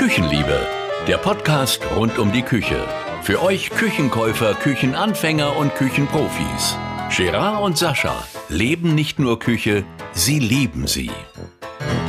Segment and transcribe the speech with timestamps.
[0.00, 0.66] Küchenliebe,
[1.06, 2.88] der Podcast rund um die Küche.
[3.22, 6.78] Für euch Küchenkäufer, Küchenanfänger und Küchenprofis.
[7.14, 11.10] Gerard und Sascha leben nicht nur Küche, sie lieben sie.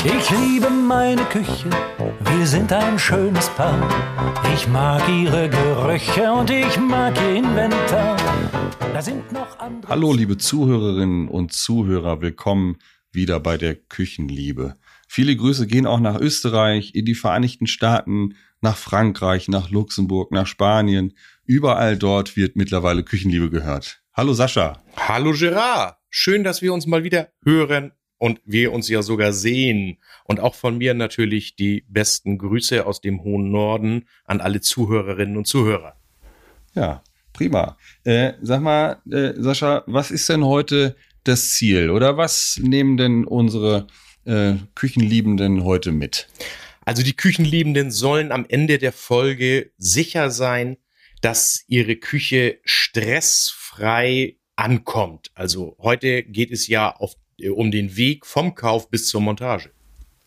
[0.06, 1.70] Ich liebe meine Küche,
[2.34, 3.86] wir sind ein schönes Paar.
[4.56, 8.16] Ich mag ihre Gerüche und ich mag ihr Inventar.
[8.94, 9.92] Da sind noch andere.
[9.92, 12.78] Hallo, liebe Zuhörerinnen und Zuhörer, willkommen
[13.12, 14.78] wieder bei der Küchenliebe.
[15.14, 20.48] Viele Grüße gehen auch nach Österreich, in die Vereinigten Staaten, nach Frankreich, nach Luxemburg, nach
[20.48, 21.16] Spanien.
[21.46, 24.02] Überall dort wird mittlerweile Küchenliebe gehört.
[24.14, 24.82] Hallo Sascha.
[24.96, 25.98] Hallo Gerard.
[26.10, 29.98] Schön, dass wir uns mal wieder hören und wir uns ja sogar sehen.
[30.24, 35.36] Und auch von mir natürlich die besten Grüße aus dem hohen Norden an alle Zuhörerinnen
[35.36, 35.98] und Zuhörer.
[36.74, 37.04] Ja,
[37.34, 37.76] prima.
[38.06, 43.26] Äh, sag mal, äh, Sascha, was ist denn heute das Ziel oder was nehmen denn
[43.26, 43.88] unsere
[44.26, 46.28] äh, Küchenliebenden heute mit?
[46.86, 50.78] Also die Küchenliebenden sollen am Ende der Folge sicher sein,
[51.22, 55.32] dass ihre Küche stressfrei ankommt.
[55.36, 59.72] Also heute geht es ja auf, äh, um den Weg vom Kauf bis zur Montage.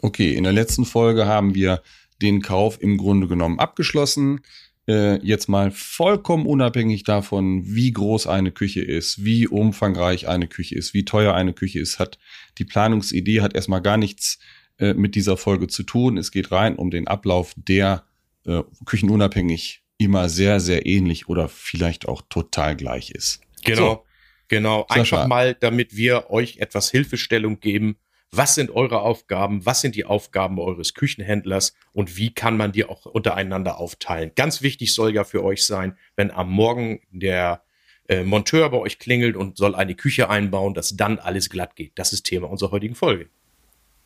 [0.00, 1.82] Okay, in der letzten Folge haben wir
[2.22, 4.40] den Kauf im Grunde genommen abgeschlossen.
[4.86, 10.74] Äh, jetzt mal vollkommen unabhängig davon, wie groß eine Küche ist, wie umfangreich eine Küche
[10.74, 12.18] ist, wie teuer eine Küche ist, hat
[12.58, 14.38] die Planungsidee hat erstmal gar nichts
[14.78, 16.18] äh, mit dieser Folge zu tun.
[16.18, 18.04] Es geht rein um den Ablauf, der
[18.44, 23.40] äh, küchenunabhängig immer sehr, sehr ähnlich oder vielleicht auch total gleich ist.
[23.64, 24.04] Genau, so.
[24.48, 24.86] genau.
[24.88, 27.96] Einfach mal, damit wir euch etwas Hilfestellung geben,
[28.36, 29.64] was sind eure Aufgaben?
[29.66, 31.74] Was sind die Aufgaben eures Küchenhändlers?
[31.92, 34.32] Und wie kann man die auch untereinander aufteilen?
[34.34, 37.62] Ganz wichtig soll ja für euch sein, wenn am Morgen der
[38.08, 41.92] äh, Monteur bei euch klingelt und soll eine Küche einbauen, dass dann alles glatt geht.
[41.96, 43.28] Das ist Thema unserer heutigen Folge.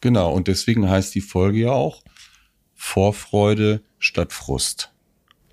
[0.01, 2.03] Genau, und deswegen heißt die Folge ja auch
[2.75, 4.93] Vorfreude statt Frust.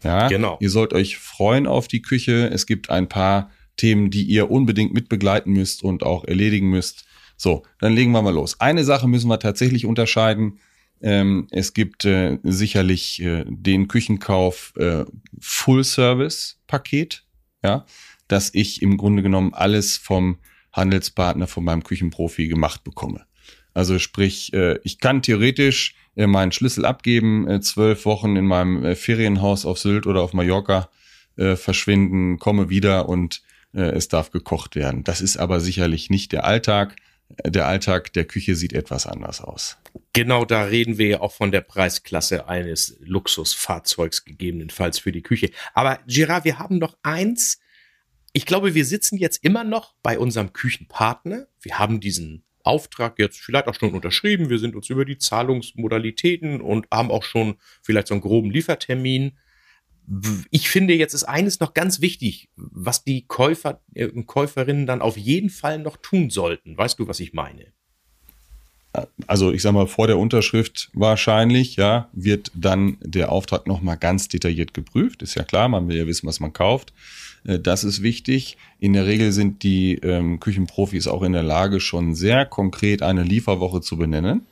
[0.03, 0.57] Ja, genau.
[0.59, 2.47] Ihr sollt euch freuen auf die Küche.
[2.53, 7.05] Es gibt ein paar Themen, die ihr unbedingt mitbegleiten müsst und auch erledigen müsst.
[7.37, 8.59] So, dann legen wir mal los.
[8.59, 10.59] Eine Sache müssen wir tatsächlich unterscheiden.
[11.01, 15.05] Ähm, es gibt äh, sicherlich äh, den Küchenkauf äh,
[15.39, 17.25] Full Service Paket,
[17.63, 17.85] ja,
[18.27, 20.39] dass ich im Grunde genommen alles vom
[20.71, 23.25] Handelspartner, von meinem Küchenprofi gemacht bekomme.
[23.75, 28.95] Also sprich, äh, ich kann theoretisch äh, meinen Schlüssel abgeben, äh, zwölf Wochen in meinem
[28.95, 30.89] Ferienhaus auf Sylt oder auf Mallorca
[31.37, 33.41] verschwinden, komme wieder und
[33.73, 35.03] es darf gekocht werden.
[35.03, 36.95] Das ist aber sicherlich nicht der Alltag
[37.29, 39.77] der Alltag der Küche sieht etwas anders aus.
[40.13, 45.49] Genau, da reden wir ja auch von der Preisklasse eines Luxusfahrzeugs gegebenenfalls für die Küche.
[45.73, 47.59] Aber Gerard, wir haben noch eins.
[48.31, 51.47] Ich glaube, wir sitzen jetzt immer noch bei unserem Küchenpartner.
[51.61, 54.49] Wir haben diesen Auftrag jetzt vielleicht auch schon unterschrieben.
[54.49, 59.37] Wir sind uns über die Zahlungsmodalitäten und haben auch schon vielleicht so einen groben Liefertermin
[60.51, 65.01] ich finde, jetzt ist eines noch ganz wichtig, was die Käufer äh, und Käuferinnen dann
[65.01, 66.77] auf jeden Fall noch tun sollten.
[66.77, 67.67] Weißt du, was ich meine?
[69.27, 74.29] Also ich sag mal, vor der Unterschrift wahrscheinlich, ja, wird dann der Auftrag nochmal ganz
[74.29, 75.21] detailliert geprüft.
[75.21, 76.93] Ist ja klar, man will ja wissen, was man kauft.
[77.45, 78.57] Äh, das ist wichtig.
[78.79, 83.23] In der Regel sind die ähm, Küchenprofis auch in der Lage, schon sehr konkret eine
[83.23, 84.45] Lieferwoche zu benennen,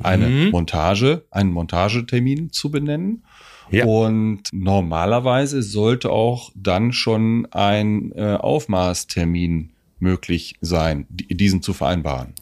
[0.00, 0.50] eine mhm.
[0.50, 3.22] Montage, einen Montagetermin zu benennen
[3.72, 3.86] ja.
[3.86, 12.34] Und normalerweise sollte auch dann schon ein äh, Aufmaßtermin möglich sein, diesen zu vereinbaren.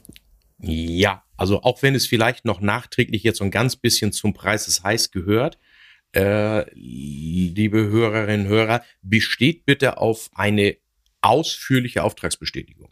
[0.58, 4.66] Ja, also auch wenn es vielleicht noch nachträglich jetzt so ein ganz bisschen zum Preis
[4.66, 5.58] des Heiß gehört,
[6.14, 10.76] äh, liebe Hörerinnen und Hörer, besteht bitte auf eine
[11.20, 12.90] ausführliche Auftragsbestätigung,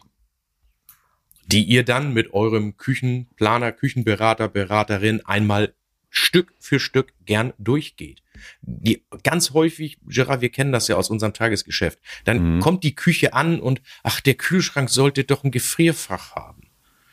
[1.47, 5.75] die ihr dann mit eurem Küchenplaner, Küchenberater, Beraterin einmal
[6.11, 8.23] Stück für Stück gern durchgeht.
[8.63, 12.61] Die, ganz häufig, Gerard, wir kennen das ja aus unserem Tagesgeschäft, dann mhm.
[12.61, 16.69] kommt die Küche an und ach, der Kühlschrank sollte doch ein Gefrierfach haben.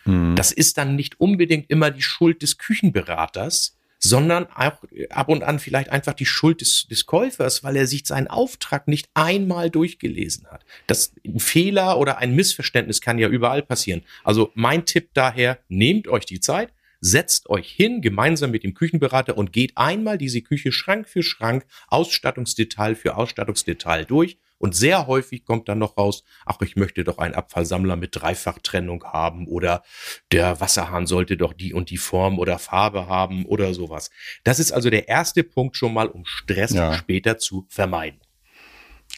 [0.05, 0.35] Mhm.
[0.35, 5.59] Das ist dann nicht unbedingt immer die Schuld des Küchenberaters, sondern auch ab und an
[5.59, 10.47] vielleicht einfach die Schuld des, des Käufers, weil er sich seinen Auftrag nicht einmal durchgelesen
[10.47, 10.63] hat.
[10.85, 14.03] Das ein Fehler oder ein Missverständnis kann ja überall passieren.
[14.23, 16.71] Also mein Tipp daher, nehmt euch die Zeit,
[17.05, 21.65] setzt euch hin, gemeinsam mit dem Küchenberater und geht einmal diese Küche Schrank für Schrank,
[21.87, 24.39] Ausstattungsdetail für Ausstattungsdetail durch.
[24.57, 29.03] Und sehr häufig kommt dann noch raus, ach, ich möchte doch einen Abfallsammler mit Dreifachtrennung
[29.03, 29.83] haben oder
[30.31, 34.09] der Wasserhahn sollte doch die und die Form oder Farbe haben oder sowas.
[34.43, 36.93] Das ist also der erste Punkt schon mal, um Stress ja.
[36.93, 38.21] später zu vermeiden.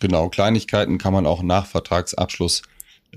[0.02, 2.64] Genau, Kleinigkeiten kann man auch nach Vertragsabschluss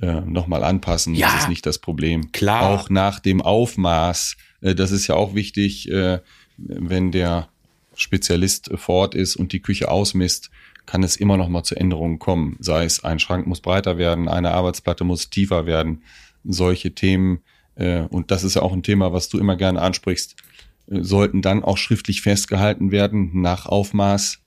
[0.01, 1.15] äh, nochmal anpassen.
[1.15, 2.31] Ja, das ist nicht das Problem.
[2.31, 2.63] Klar.
[2.63, 4.37] Auch nach dem Aufmaß.
[4.61, 6.21] Äh, das ist ja auch wichtig, äh,
[6.57, 7.49] wenn der
[7.95, 10.51] Spezialist vor Ort ist und die Küche ausmisst,
[10.87, 12.57] kann es immer noch mal zu Änderungen kommen.
[12.61, 16.03] Sei es, ein Schrank muss breiter werden, eine Arbeitsplatte muss tiefer werden.
[16.45, 17.41] Solche Themen,
[17.77, 20.37] äh, und das ist ja auch ein Thema, was du immer gerne ansprichst,
[20.93, 24.41] sollten dann auch schriftlich festgehalten werden nach Aufmaß.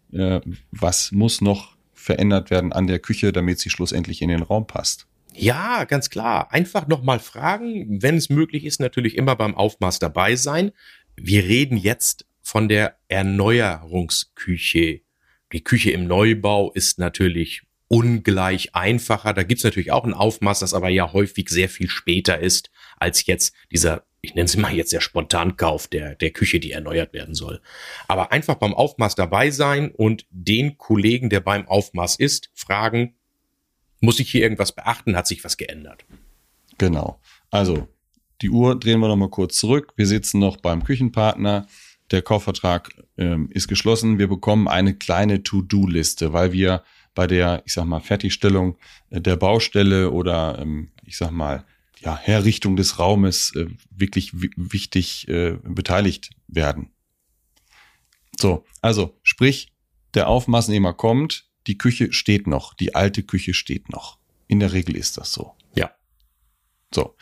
[0.71, 5.07] Was muss noch verändert werden an der Küche, damit sie schlussendlich in den Raum passt?
[5.35, 6.51] Ja, ganz klar.
[6.51, 10.71] Einfach nochmal fragen, wenn es möglich ist, natürlich immer beim Aufmaß dabei sein.
[11.15, 15.01] Wir reden jetzt von der Erneuerungsküche.
[15.51, 19.33] Die Küche im Neubau ist natürlich ungleich einfacher.
[19.33, 23.25] Da gibt's natürlich auch ein Aufmaß, das aber ja häufig sehr viel später ist als
[23.25, 27.35] jetzt dieser, ich nenne es mal jetzt der Spontankauf der, der Küche, die erneuert werden
[27.35, 27.61] soll.
[28.07, 33.15] Aber einfach beim Aufmaß dabei sein und den Kollegen, der beim Aufmaß ist, fragen,
[34.03, 35.15] muss ich hier irgendwas beachten?
[35.15, 36.05] Hat sich was geändert?
[36.77, 37.21] Genau.
[37.49, 37.87] Also,
[38.41, 39.93] die Uhr drehen wir nochmal kurz zurück.
[39.95, 41.67] Wir sitzen noch beim Küchenpartner.
[42.11, 44.19] Der Kaufvertrag ähm, ist geschlossen.
[44.19, 46.83] Wir bekommen eine kleine To-Do-Liste, weil wir
[47.15, 48.77] bei der, ich sag mal, Fertigstellung
[49.09, 51.63] äh, der Baustelle oder, ähm, ich sag mal,
[52.01, 56.91] ja, Herrichtung des Raumes äh, wirklich wichtig äh, beteiligt werden.
[58.37, 59.71] So, also sprich,
[60.13, 64.17] der Aufmaßnehmer kommt, die Küche steht noch, die alte Küche steht noch.
[64.47, 65.53] In der Regel ist das so.
[65.75, 65.91] Ja.
[66.93, 67.15] So.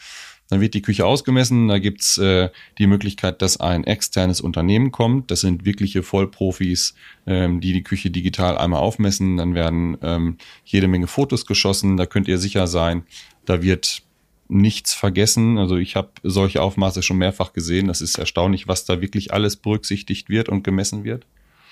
[0.52, 1.70] Dann wird die Küche ausgemessen.
[1.70, 5.32] Da gibt's äh, die Möglichkeit, dass ein externes Unternehmen kommt.
[5.32, 6.94] Das sind wirkliche Vollprofis,
[7.26, 9.38] ähm, die die Küche digital einmal aufmessen.
[9.38, 11.96] Dann werden ähm, jede Menge Fotos geschossen.
[11.96, 13.04] Da könnt ihr sicher sein,
[13.46, 14.04] da wird
[14.50, 15.58] nichts vergessen.
[15.58, 17.88] Also ich habe solche Aufmaße schon mehrfach gesehen.
[17.88, 21.26] Das ist erstaunlich, was da wirklich alles berücksichtigt wird und gemessen wird.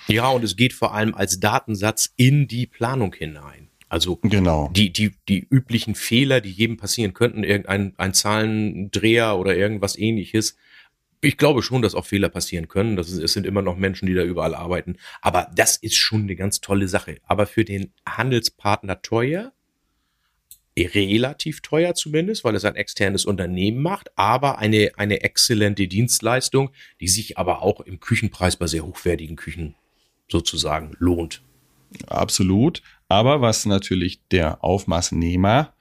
[0.09, 3.69] Ja, und es geht vor allem als Datensatz in die Planung hinein.
[3.89, 4.69] Also genau.
[4.73, 10.57] die, die, die üblichen Fehler, die jedem passieren könnten, irgendein ein Zahlendreher oder irgendwas ähnliches.
[11.21, 12.95] Ich glaube schon, dass auch Fehler passieren können.
[12.95, 14.97] Das ist, es sind immer noch Menschen, die da überall arbeiten.
[15.21, 17.17] Aber das ist schon eine ganz tolle Sache.
[17.23, 19.51] Aber für den Handelspartner teuer,
[20.77, 26.69] relativ teuer zumindest, weil es ein externes Unternehmen macht, aber eine, eine exzellente Dienstleistung,
[27.01, 29.75] die sich aber auch im Küchenpreis bei sehr hochwertigen Küchen
[30.29, 31.41] sozusagen lohnt.
[32.07, 32.81] Absolut.
[33.07, 35.73] Aber was natürlich der Aufmaßnehmer,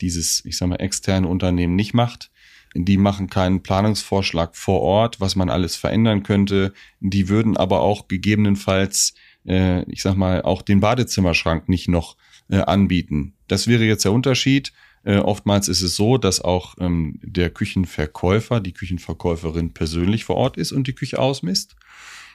[0.00, 2.30] dieses, ich sag mal, externe Unternehmen nicht macht,
[2.74, 6.72] die machen keinen Planungsvorschlag vor Ort, was man alles verändern könnte.
[7.00, 9.14] Die würden aber auch gegebenenfalls,
[9.46, 12.16] äh, ich sag mal, auch den Badezimmerschrank nicht noch
[12.50, 13.34] äh, anbieten.
[13.46, 14.72] Das wäre jetzt der Unterschied.
[15.04, 20.56] Äh, oftmals ist es so, dass auch ähm, der Küchenverkäufer, die Küchenverkäuferin persönlich vor Ort
[20.56, 21.76] ist und die Küche ausmisst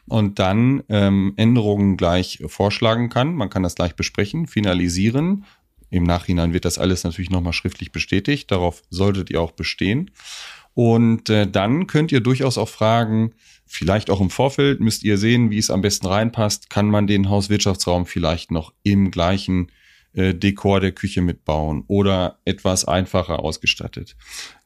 [0.09, 3.33] und dann ähm, Änderungen gleich vorschlagen kann.
[3.33, 5.45] Man kann das gleich besprechen, finalisieren.
[5.89, 8.51] Im Nachhinein wird das alles natürlich nochmal schriftlich bestätigt.
[8.51, 10.11] Darauf solltet ihr auch bestehen.
[10.73, 13.33] Und äh, dann könnt ihr durchaus auch fragen,
[13.65, 16.69] vielleicht auch im Vorfeld müsst ihr sehen, wie es am besten reinpasst.
[16.69, 19.71] Kann man den Hauswirtschaftsraum vielleicht noch im gleichen
[20.13, 24.15] äh, Dekor der Küche mitbauen oder etwas einfacher ausgestattet?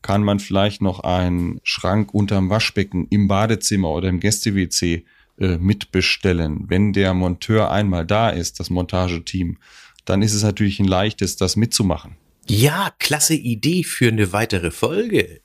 [0.02, 5.06] Kann man vielleicht noch einen Schrank unterm Waschbecken im Badezimmer oder im Gäste-WC
[5.44, 6.66] äh, mitbestellen.
[6.70, 9.58] Wenn der Monteur einmal da ist, das Montageteam,
[10.06, 12.16] dann ist es natürlich ein leichtes, das mitzumachen.
[12.48, 15.42] Ja, klasse Idee für eine weitere Folge.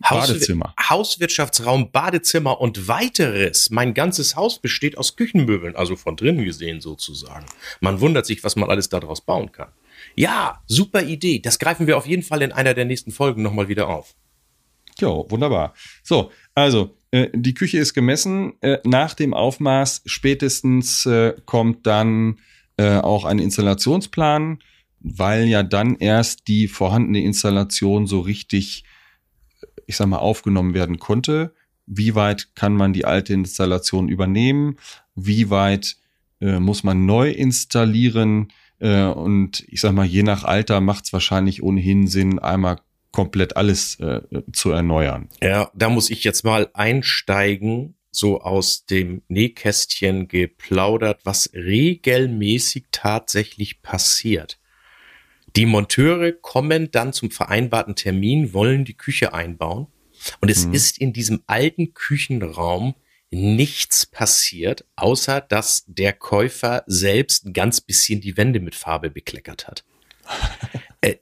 [0.00, 0.74] Badezimmer.
[0.80, 3.70] Hauswirtschaftsraum, Badezimmer und weiteres.
[3.70, 7.46] Mein ganzes Haus besteht aus Küchenmöbeln, also von drinnen gesehen sozusagen.
[7.80, 9.68] Man wundert sich, was man alles daraus bauen kann.
[10.14, 11.40] Ja, super Idee.
[11.40, 14.14] Das greifen wir auf jeden Fall in einer der nächsten Folgen nochmal wieder auf.
[14.98, 15.74] Ja, wunderbar.
[16.02, 18.54] So, also die Küche ist gemessen.
[18.60, 22.38] Äh, nach dem Aufmaß spätestens äh, kommt dann
[22.76, 24.60] äh, auch ein Installationsplan,
[25.00, 28.84] weil ja dann erst die vorhandene Installation so richtig,
[29.86, 31.54] ich sag mal, aufgenommen werden konnte.
[31.86, 34.76] Wie weit kann man die alte Installation übernehmen?
[35.16, 35.96] Wie weit
[36.40, 38.48] äh, muss man neu installieren?
[38.82, 42.78] und ich sag mal, je nach Alter macht es wahrscheinlich ohnehin Sinn, einmal
[43.12, 44.20] komplett alles äh,
[44.52, 45.28] zu erneuern.
[45.42, 53.82] Ja, da muss ich jetzt mal einsteigen, so aus dem Nähkästchen geplaudert, was regelmäßig tatsächlich
[53.82, 54.58] passiert.
[55.56, 59.88] Die Monteure kommen dann zum vereinbarten Termin, wollen die Küche einbauen.
[60.40, 60.74] Und es mhm.
[60.74, 62.94] ist in diesem alten Küchenraum
[63.30, 69.66] nichts passiert, außer dass der Käufer selbst ein ganz bisschen die Wände mit Farbe bekleckert
[69.66, 69.84] hat.
[71.00, 71.16] äh,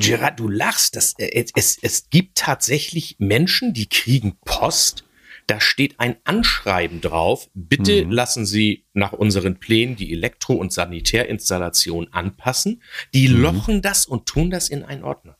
[0.00, 0.96] Gerard, du lachst.
[0.96, 5.04] Das, äh, es, es gibt tatsächlich Menschen, die kriegen Post.
[5.46, 7.48] Da steht ein Anschreiben drauf.
[7.54, 8.10] Bitte mhm.
[8.10, 12.82] lassen Sie nach unseren Plänen die Elektro- und Sanitärinstallation anpassen.
[13.14, 13.40] Die mhm.
[13.40, 15.38] lochen das und tun das in einen Ordner.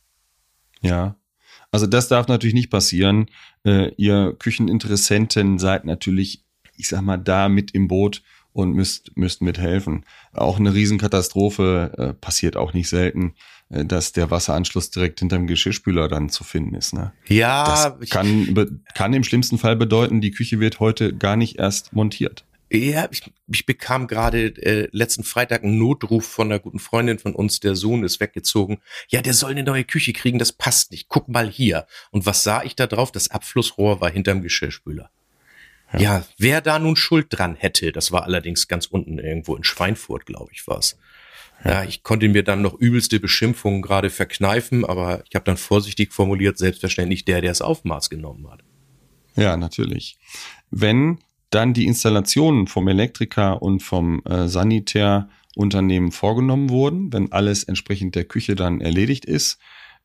[0.81, 1.15] Ja.
[1.71, 3.29] Also das darf natürlich nicht passieren.
[3.63, 6.43] Äh, ihr Kücheninteressenten seid natürlich
[6.79, 8.23] ich sag mal, da mit im Boot
[8.53, 10.05] und müsst, müsst mithelfen.
[10.31, 13.35] Auch eine Riesenkatastrophe äh, passiert auch nicht selten,
[13.69, 16.93] dass der Wasseranschluss direkt hinterm Geschirrspüler dann zu finden ist.
[16.93, 17.13] Ne?
[17.27, 17.95] Ja.
[17.99, 22.45] Das kann, kann im schlimmsten Fall bedeuten, die Küche wird heute gar nicht erst montiert.
[22.71, 27.33] Ja, ich, ich bekam gerade äh, letzten Freitag einen Notruf von einer guten Freundin von
[27.33, 28.79] uns, der Sohn ist weggezogen.
[29.07, 31.07] Ja, der soll eine neue Küche kriegen, das passt nicht.
[31.09, 31.87] Guck mal hier.
[32.11, 33.11] Und was sah ich da drauf?
[33.11, 35.09] Das Abflussrohr war hinterm Geschirrspüler.
[35.93, 35.99] Ja.
[35.99, 40.27] ja, wer da nun Schuld dran hätte, das war allerdings ganz unten irgendwo in Schweinfurt,
[40.27, 40.99] glaube ich, war's.
[41.63, 46.13] Ja, ich konnte mir dann noch übelste Beschimpfungen gerade verkneifen, aber ich habe dann vorsichtig
[46.13, 48.63] formuliert, selbstverständlich der, der es Aufmaß genommen hat.
[49.35, 50.17] Ja, natürlich.
[50.71, 58.15] Wenn dann die Installationen vom Elektriker und vom äh, Sanitärunternehmen vorgenommen wurden, wenn alles entsprechend
[58.15, 59.59] der Küche dann erledigt ist,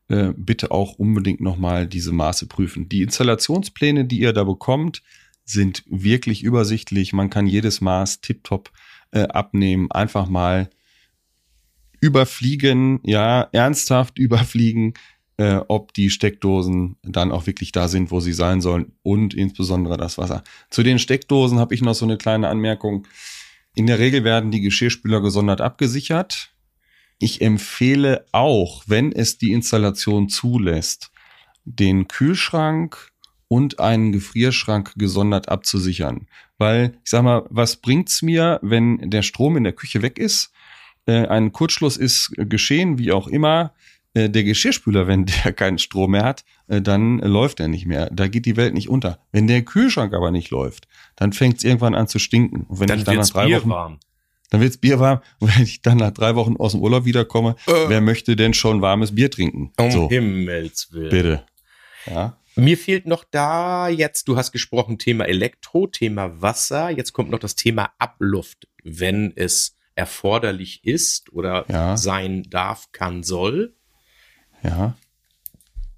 [0.07, 2.89] äh, bitte auch unbedingt nochmal diese Maße prüfen.
[2.89, 5.03] Die Installationspläne, die ihr da bekommt,
[5.45, 7.13] sind wirklich übersichtlich.
[7.13, 8.71] Man kann jedes Maß tiptop
[9.11, 9.91] äh, abnehmen.
[9.91, 10.69] Einfach mal
[12.01, 14.93] überfliegen, ja, ernsthaft überfliegen,
[15.37, 19.97] äh, ob die Steckdosen dann auch wirklich da sind, wo sie sein sollen und insbesondere
[19.97, 20.43] das Wasser.
[20.69, 23.07] Zu den Steckdosen habe ich noch so eine kleine Anmerkung.
[23.75, 26.53] In der Regel werden die Geschirrspüler gesondert abgesichert.
[27.19, 31.11] Ich empfehle auch, wenn es die Installation zulässt,
[31.65, 33.11] den Kühlschrank
[33.47, 36.27] und einen Gefrierschrank gesondert abzusichern.
[36.57, 40.51] Weil, ich sag mal, was bringt's mir, wenn der Strom in der Küche weg ist?
[41.05, 43.73] Äh, ein Kurzschluss ist geschehen, wie auch immer.
[44.15, 48.09] Äh, der Geschirrspüler, wenn der keinen Strom mehr hat, äh, dann läuft er nicht mehr.
[48.11, 49.19] Da geht die Welt nicht unter.
[49.31, 52.61] Wenn der Kühlschrank aber nicht läuft, dann fängt es irgendwann an zu stinken.
[52.67, 53.99] Und wenn dann ich dann nach drei Bier Wochen, warm.
[54.49, 55.19] Dann wird's Bier warm.
[55.39, 57.71] Und wenn ich dann nach drei Wochen aus dem Urlaub wiederkomme, äh.
[57.87, 59.71] wer möchte denn schon warmes Bier trinken?
[59.77, 60.09] Um so.
[60.09, 61.09] Himmels Willen.
[61.09, 61.43] Bitte.
[62.05, 62.37] Ja.
[62.55, 66.89] Mir fehlt noch da jetzt, du hast gesprochen, Thema Elektro, Thema Wasser.
[66.89, 71.97] Jetzt kommt noch das Thema Abluft, wenn es erforderlich ist oder ja.
[71.97, 73.75] sein darf, kann, soll.
[74.63, 74.95] Ja.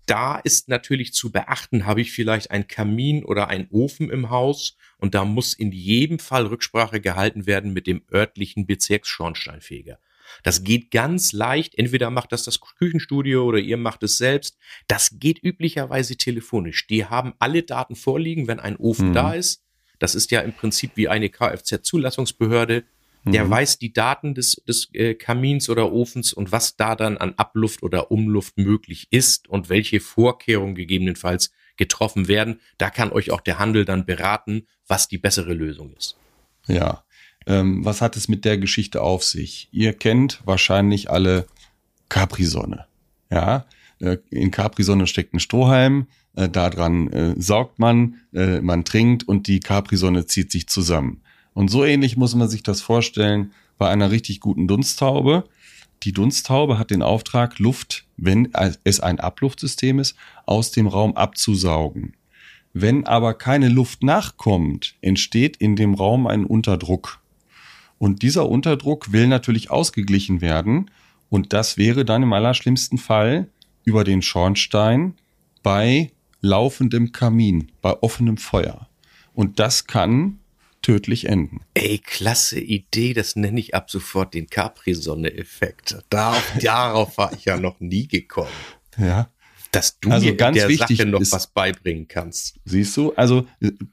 [0.06, 4.78] Da ist natürlich zu beachten, habe ich vielleicht ein Kamin oder ein Ofen im Haus
[5.00, 10.00] und da muss in jedem Fall Rücksprache gehalten werden mit dem örtlichen Bezirksschornsteinfeger.
[10.44, 11.78] Das geht ganz leicht.
[11.78, 14.58] Entweder macht das das Küchenstudio oder ihr macht es selbst.
[14.88, 16.88] Das geht üblicherweise telefonisch.
[16.88, 19.14] Die haben alle Daten vorliegen, wenn ein Ofen mhm.
[19.14, 19.64] da ist.
[20.00, 22.84] Das ist ja im Prinzip wie eine Kfz-Zulassungsbehörde.
[23.26, 23.50] Der mhm.
[23.50, 27.84] weiß die Daten des, des äh, Kamins oder Ofens und was da dann an Abluft
[27.84, 32.60] oder Umluft möglich ist und welche Vorkehrungen gegebenenfalls getroffen werden.
[32.78, 36.18] Da kann euch auch der Handel dann beraten, was die bessere Lösung ist.
[36.68, 37.04] Ja,
[37.46, 39.70] ähm, was hat es mit der Geschichte auf sich?
[39.72, 41.48] Ihr kennt wahrscheinlich alle
[42.10, 42.86] Capri-Sonne.
[43.30, 43.66] Ja,
[44.00, 49.48] äh, in Capri-Sonne steckt ein Strohhalm, äh, daran äh, saugt man, äh, man trinkt und
[49.48, 51.22] die Capri-Sonne zieht sich zusammen.
[51.58, 55.44] Und so ähnlich muss man sich das vorstellen bei einer richtig guten Dunsttaube.
[56.04, 62.14] Die Dunsttaube hat den Auftrag, Luft, wenn es ein Abluftsystem ist, aus dem Raum abzusaugen.
[62.74, 67.24] Wenn aber keine Luft nachkommt, entsteht in dem Raum ein Unterdruck.
[67.98, 70.92] Und dieser Unterdruck will natürlich ausgeglichen werden.
[71.28, 73.48] Und das wäre dann im allerschlimmsten Fall
[73.84, 75.16] über den Schornstein
[75.64, 78.88] bei laufendem Kamin, bei offenem Feuer.
[79.34, 80.38] Und das kann
[80.82, 81.62] tödlich enden.
[81.74, 85.98] Ey, klasse Idee, das nenne ich ab sofort den Capri-Sonne-Effekt.
[86.10, 88.50] Darauf, darauf war ich ja noch nie gekommen.
[88.98, 89.30] Ja
[89.72, 92.60] dass du also mir ganz der wichtig Sache noch ist, was beibringen kannst.
[92.66, 93.48] Siehst du, also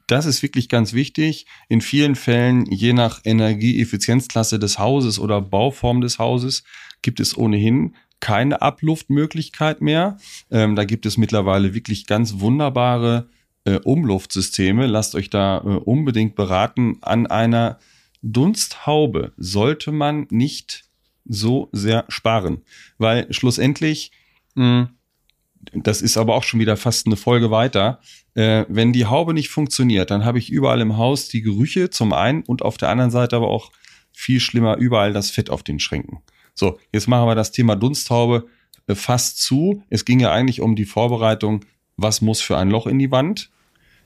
[0.07, 1.47] das ist wirklich ganz wichtig.
[1.69, 6.65] In vielen Fällen, je nach Energieeffizienzklasse des Hauses oder Bauform des Hauses,
[7.03, 10.17] gibt es ohnehin keine Abluftmöglichkeit mehr.
[10.51, 13.29] Ähm, da gibt es mittlerweile wirklich ganz wunderbare
[13.65, 14.87] äh, Umluftsysteme.
[14.87, 16.99] Lasst euch da äh, unbedingt beraten.
[17.01, 17.79] An einer
[18.23, 20.85] Dunsthaube sollte man nicht
[21.27, 22.63] so sehr sparen,
[22.99, 24.13] weil schlussendlich
[24.55, 24.91] mh,
[25.73, 28.01] das ist aber auch schon wieder fast eine Folge weiter.
[28.35, 32.13] Äh, wenn die Haube nicht funktioniert, dann habe ich überall im Haus die Gerüche zum
[32.13, 33.73] einen und auf der anderen Seite aber auch
[34.13, 36.19] viel schlimmer überall das Fett auf den Schränken.
[36.55, 38.47] So, jetzt machen wir das Thema Dunsthaube
[38.87, 39.83] äh, fast zu.
[39.91, 41.65] Es ging ja eigentlich um die Vorbereitung,
[41.97, 43.51] was muss für ein Loch in die Wand.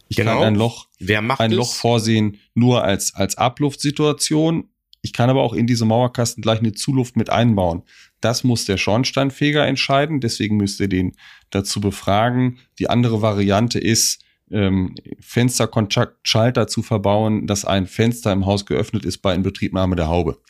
[0.08, 0.38] Ich genau.
[0.38, 4.68] kann ein Loch, Wer macht ein Loch vorsehen nur als, als Abluftsituation.
[5.02, 7.82] Ich kann aber auch in diese Mauerkasten gleich eine Zuluft mit einbauen.
[8.20, 11.14] Das muss der Schornsteinfeger entscheiden, deswegen müsst ihr den
[11.50, 12.58] dazu befragen.
[12.78, 19.18] Die andere Variante ist, ähm, Fensterkontaktschalter zu verbauen, dass ein Fenster im Haus geöffnet ist
[19.18, 20.40] bei Inbetriebnahme der Haube.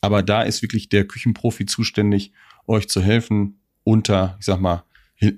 [0.00, 2.32] Aber da ist wirklich der Küchenprofi zuständig,
[2.66, 4.84] euch zu helfen unter, ich sag mal,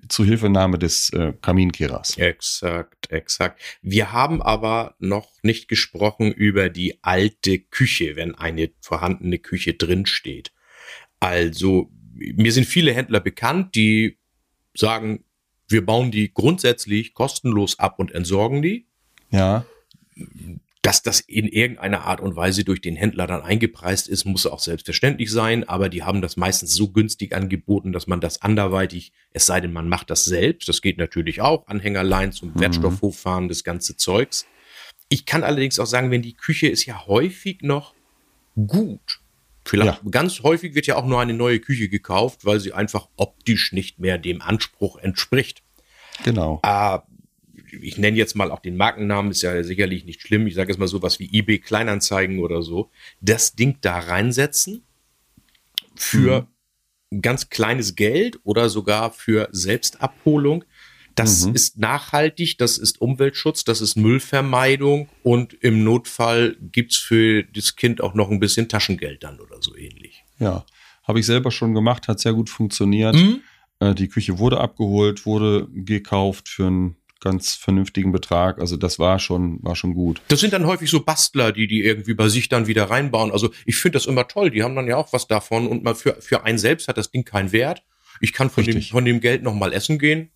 [0.08, 2.16] Zuhilfenahme des äh, Kaminkehrers.
[2.16, 3.60] Exakt, exakt.
[3.82, 10.52] Wir haben aber noch nicht gesprochen über die alte Küche, wenn eine vorhandene Küche drinsteht.
[11.20, 14.18] Also, mir sind viele Händler bekannt, die
[14.74, 15.24] sagen,
[15.68, 18.86] wir bauen die grundsätzlich kostenlos ab und entsorgen die.
[19.30, 19.66] Ja.
[20.86, 24.60] Dass das in irgendeiner Art und Weise durch den Händler dann eingepreist ist, muss auch
[24.60, 29.46] selbstverständlich sein, aber die haben das meistens so günstig angeboten, dass man das anderweitig, es
[29.46, 32.60] sei denn, man macht das selbst, das geht natürlich auch, Anhängerlein zum mhm.
[32.60, 34.46] Wertstoffhof fahren, das ganze Zeugs.
[35.08, 37.92] Ich kann allerdings auch sagen, wenn die Küche ist ja häufig noch
[38.54, 39.20] gut.
[39.64, 40.10] Vielleicht ja.
[40.12, 43.98] ganz häufig wird ja auch nur eine neue Küche gekauft, weil sie einfach optisch nicht
[43.98, 45.64] mehr dem Anspruch entspricht.
[46.22, 46.60] Genau.
[46.62, 47.00] Äh,
[47.82, 50.46] ich nenne jetzt mal auch den Markennamen, ist ja sicherlich nicht schlimm.
[50.46, 52.90] Ich sage jetzt mal so was wie eBay Kleinanzeigen oder so.
[53.20, 54.82] Das Ding da reinsetzen
[55.94, 56.48] für
[57.10, 57.22] mhm.
[57.22, 60.64] ganz kleines Geld oder sogar für Selbstabholung.
[61.14, 61.54] Das mhm.
[61.54, 68.02] ist nachhaltig, das ist Umweltschutz, das ist Müllvermeidung und im Notfall gibt's für das Kind
[68.02, 70.24] auch noch ein bisschen Taschengeld dann oder so ähnlich.
[70.38, 70.66] Ja,
[71.04, 73.14] habe ich selber schon gemacht, hat sehr gut funktioniert.
[73.14, 73.40] Mhm.
[73.80, 78.60] Äh, die Küche wurde abgeholt, wurde gekauft für einen ganz vernünftigen Betrag.
[78.60, 80.22] Also das war schon, war schon gut.
[80.28, 83.32] Das sind dann häufig so Bastler, die die irgendwie bei sich dann wieder reinbauen.
[83.32, 84.50] Also ich finde das immer toll.
[84.50, 87.10] Die haben dann ja auch was davon und mal für, für einen selbst hat das
[87.10, 87.82] Ding keinen Wert.
[88.20, 90.30] Ich kann von dem, von dem Geld nochmal essen gehen.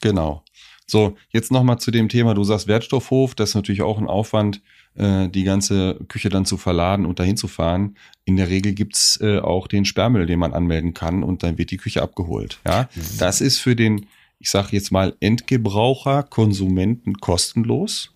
[0.00, 0.42] Genau.
[0.86, 4.60] So, jetzt nochmal zu dem Thema, du sagst Wertstoffhof, das ist natürlich auch ein Aufwand,
[4.96, 7.96] äh, die ganze Küche dann zu verladen und dahin zu fahren.
[8.24, 11.70] In der Regel gibt's äh, auch den Sperrmüll, den man anmelden kann und dann wird
[11.70, 12.58] die Küche abgeholt.
[12.66, 12.88] Ja,
[13.18, 14.06] das ist für den
[14.40, 18.14] ich sage jetzt mal, Endgebraucher, Konsumenten kostenlos.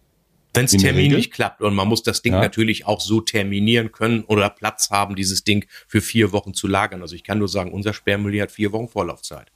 [0.54, 2.40] Wenn es terminlich klappt und man muss das Ding ja.
[2.40, 7.02] natürlich auch so terminieren können oder Platz haben, dieses Ding für vier Wochen zu lagern.
[7.02, 9.50] Also ich kann nur sagen, unser Sperrmüll hat vier Wochen Vorlaufzeit.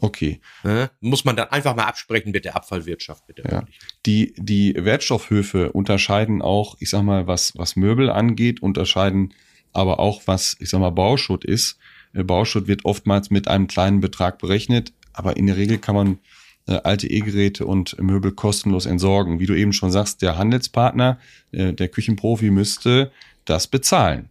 [0.00, 0.40] Okay.
[0.64, 0.90] Ne?
[1.00, 3.42] Muss man dann einfach mal absprechen mit der Abfallwirtschaft, bitte.
[3.48, 3.64] Ja.
[4.06, 9.34] Die, die Wertstoffhöfe unterscheiden auch, ich sag mal, was, was Möbel angeht, unterscheiden
[9.72, 11.78] aber auch, was, ich sag mal, Bauschutt ist.
[12.14, 16.18] Äh, Bauschutt wird oftmals mit einem kleinen Betrag berechnet aber in der Regel kann man
[16.66, 19.40] äh, alte E-Geräte und Möbel kostenlos entsorgen.
[19.40, 21.18] Wie du eben schon sagst, der Handelspartner,
[21.52, 23.10] äh, der Küchenprofi müsste
[23.44, 24.28] das bezahlen.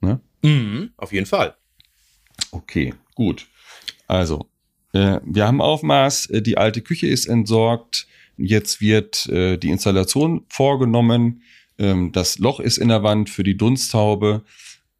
[0.00, 0.20] Ne?
[0.42, 1.54] Mhm, auf jeden Fall.
[2.50, 3.46] Okay, gut.
[4.06, 4.46] Also,
[4.92, 10.44] äh, wir haben Aufmaß, äh, die alte Küche ist entsorgt, jetzt wird äh, die Installation
[10.48, 11.42] vorgenommen,
[11.78, 14.42] ähm, das Loch ist in der Wand für die Dunsthaube,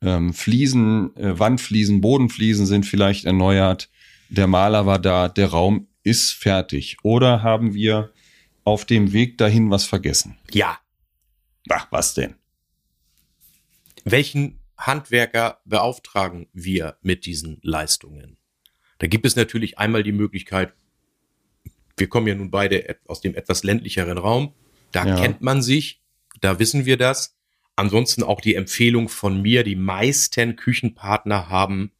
[0.02, 3.88] ähm, Fliesen, äh, Wandfliesen, Bodenfliesen sind vielleicht erneuert,
[4.28, 6.98] der Maler war da, der Raum ist fertig.
[7.02, 8.12] Oder haben wir
[8.64, 10.38] auf dem Weg dahin was vergessen?
[10.50, 10.78] Ja.
[11.68, 12.36] Ach, was denn?
[14.04, 18.36] Welchen Handwerker beauftragen wir mit diesen Leistungen?
[18.98, 20.74] Da gibt es natürlich einmal die Möglichkeit,
[21.96, 24.54] wir kommen ja nun beide aus dem etwas ländlicheren Raum,
[24.92, 25.16] da ja.
[25.16, 26.02] kennt man sich,
[26.40, 27.36] da wissen wir das.
[27.74, 31.92] Ansonsten auch die Empfehlung von mir, die meisten Küchenpartner haben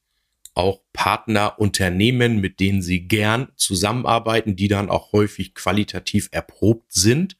[0.56, 7.36] auch Partnerunternehmen, mit denen sie gern zusammenarbeiten, die dann auch häufig qualitativ erprobt sind.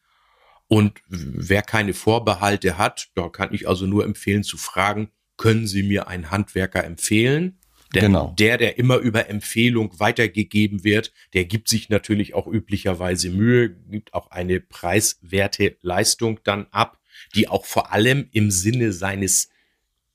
[0.69, 5.83] Und wer keine Vorbehalte hat, da kann ich also nur empfehlen zu fragen, können Sie
[5.83, 7.59] mir einen Handwerker empfehlen?
[7.95, 8.35] Denn genau.
[8.39, 14.13] der, der immer über Empfehlung weitergegeben wird, der gibt sich natürlich auch üblicherweise Mühe, gibt
[14.13, 16.99] auch eine preiswerte Leistung dann ab,
[17.35, 19.51] die auch vor allem im Sinne seines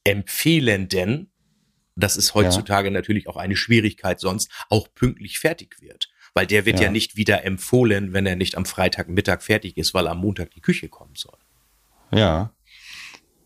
[0.03, 1.30] Empfehlenden
[1.95, 2.93] das ist heutzutage ja.
[2.93, 6.09] natürlich auch eine Schwierigkeit sonst, auch pünktlich fertig wird.
[6.33, 6.85] Weil der wird ja.
[6.85, 10.61] ja nicht wieder empfohlen, wenn er nicht am Freitagmittag fertig ist, weil am Montag die
[10.61, 11.37] Küche kommen soll.
[12.13, 12.53] Ja.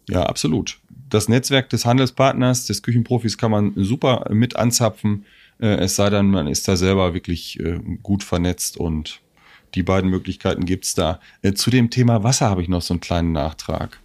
[0.08, 0.80] Ja, absolut.
[1.10, 5.26] Das Netzwerk des Handelspartners, des Küchenprofis kann man super mit anzapfen.
[5.60, 9.22] Äh, es sei denn, man ist da selber wirklich äh, gut vernetzt und
[9.74, 11.20] die beiden Möglichkeiten gibt's da.
[11.42, 14.00] Äh, zu dem Thema Wasser habe ich noch so einen kleinen Nachtrag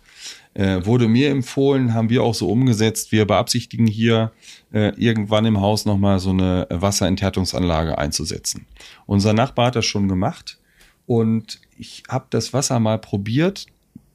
[0.60, 3.12] äh, wurde mir empfohlen, haben wir auch so umgesetzt.
[3.12, 4.30] Wir beabsichtigen hier
[4.74, 8.66] äh, irgendwann im Haus nochmal so eine Wasserenthärtungsanlage einzusetzen.
[9.06, 10.58] Unser Nachbar hat das schon gemacht
[11.06, 13.66] und ich habe das Wasser mal probiert.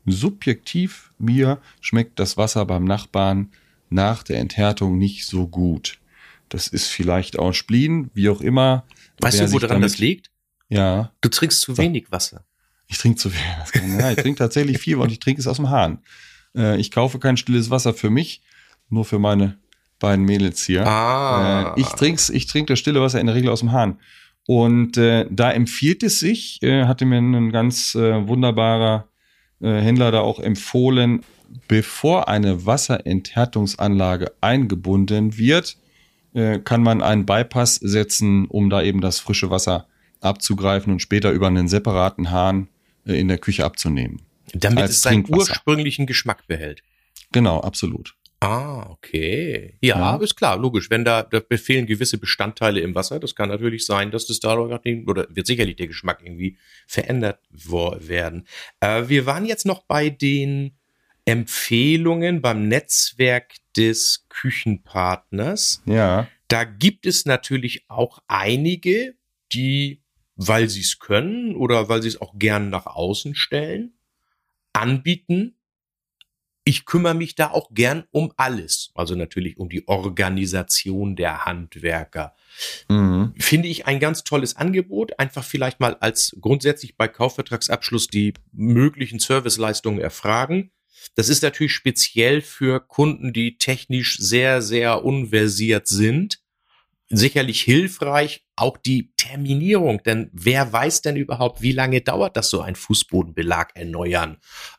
[0.05, 3.49] Subjektiv mir schmeckt das Wasser beim Nachbarn
[3.89, 5.97] nach der Enthärtung nicht so gut.
[6.49, 8.83] Das ist vielleicht auch Spleen, wie auch immer.
[9.19, 10.29] Weißt du, woran das liegt?
[10.69, 11.11] Ja.
[11.21, 12.45] Du trinkst zu wenig Wasser.
[12.85, 13.97] Ich trinke zu viel.
[13.97, 16.03] Ja, ich trinke tatsächlich viel und ich trinke es aus dem Hahn.
[16.55, 18.41] Äh, ich kaufe kein stilles Wasser für mich,
[18.89, 19.57] nur für meine
[19.99, 20.85] beiden Mädels hier.
[20.85, 21.73] Ah.
[21.75, 23.99] Äh, ich trinke ich trink das stille Wasser in der Regel aus dem Hahn.
[24.47, 29.07] Und äh, da empfiehlt es sich, äh, hatte mir ein ganz äh, wunderbarer
[29.59, 31.21] äh, Händler da auch empfohlen,
[31.67, 35.77] bevor eine Wasserenthärtungsanlage eingebunden wird,
[36.65, 39.87] kann man einen Bypass setzen, um da eben das frische Wasser
[40.19, 42.67] abzugreifen und später über einen separaten Hahn
[43.05, 44.24] in der Küche abzunehmen.
[44.59, 46.83] Damit es seinen ursprünglichen Geschmack behält.
[47.31, 48.15] Genau, absolut.
[48.39, 49.77] Ah, okay.
[49.81, 50.89] Ja, ja, ist klar, logisch.
[50.89, 54.71] Wenn da, da befehlen gewisse Bestandteile im Wasser, das kann natürlich sein, dass das dadurch
[55.07, 58.47] oder wird sicherlich der Geschmack irgendwie verändert werden.
[58.81, 60.77] Äh, wir waren jetzt noch bei den
[61.25, 65.81] Empfehlungen beim Netzwerk des Küchenpartners.
[65.85, 66.27] Ja.
[66.47, 69.15] Da gibt es natürlich auch einige,
[69.53, 70.03] die,
[70.35, 73.94] weil sie es können oder weil sie es auch gern nach außen stellen,
[74.75, 75.57] anbieten,
[76.67, 78.91] ich kümmere mich da auch gern um alles.
[78.95, 82.35] Also natürlich um die Organisation der Handwerker.
[82.89, 83.33] Mhm.
[83.37, 85.19] Finde ich ein ganz tolles Angebot.
[85.19, 90.71] Einfach vielleicht mal als grundsätzlich bei Kaufvertragsabschluss die möglichen Serviceleistungen erfragen.
[91.13, 96.39] Das ist natürlich speziell für Kunden, die technisch sehr, sehr unversiert sind
[97.09, 102.61] sicherlich hilfreich, auch die Terminierung, denn wer weiß denn überhaupt, wie lange dauert das so
[102.61, 104.37] ein Fußbodenbelag erneuern?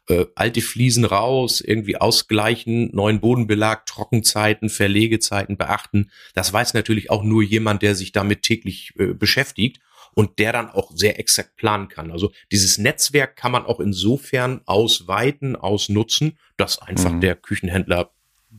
[0.09, 6.11] Äh, alte Fliesen raus, irgendwie ausgleichen, neuen Bodenbelag, Trockenzeiten, Verlegezeiten beachten.
[6.35, 9.79] Das weiß natürlich auch nur jemand, der sich damit täglich äh, beschäftigt
[10.15, 12.11] und der dann auch sehr exakt planen kann.
[12.11, 17.21] Also dieses Netzwerk kann man auch insofern ausweiten, ausnutzen, dass einfach mhm.
[17.21, 18.11] der Küchenhändler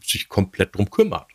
[0.02, 1.28] sich komplett drum kümmert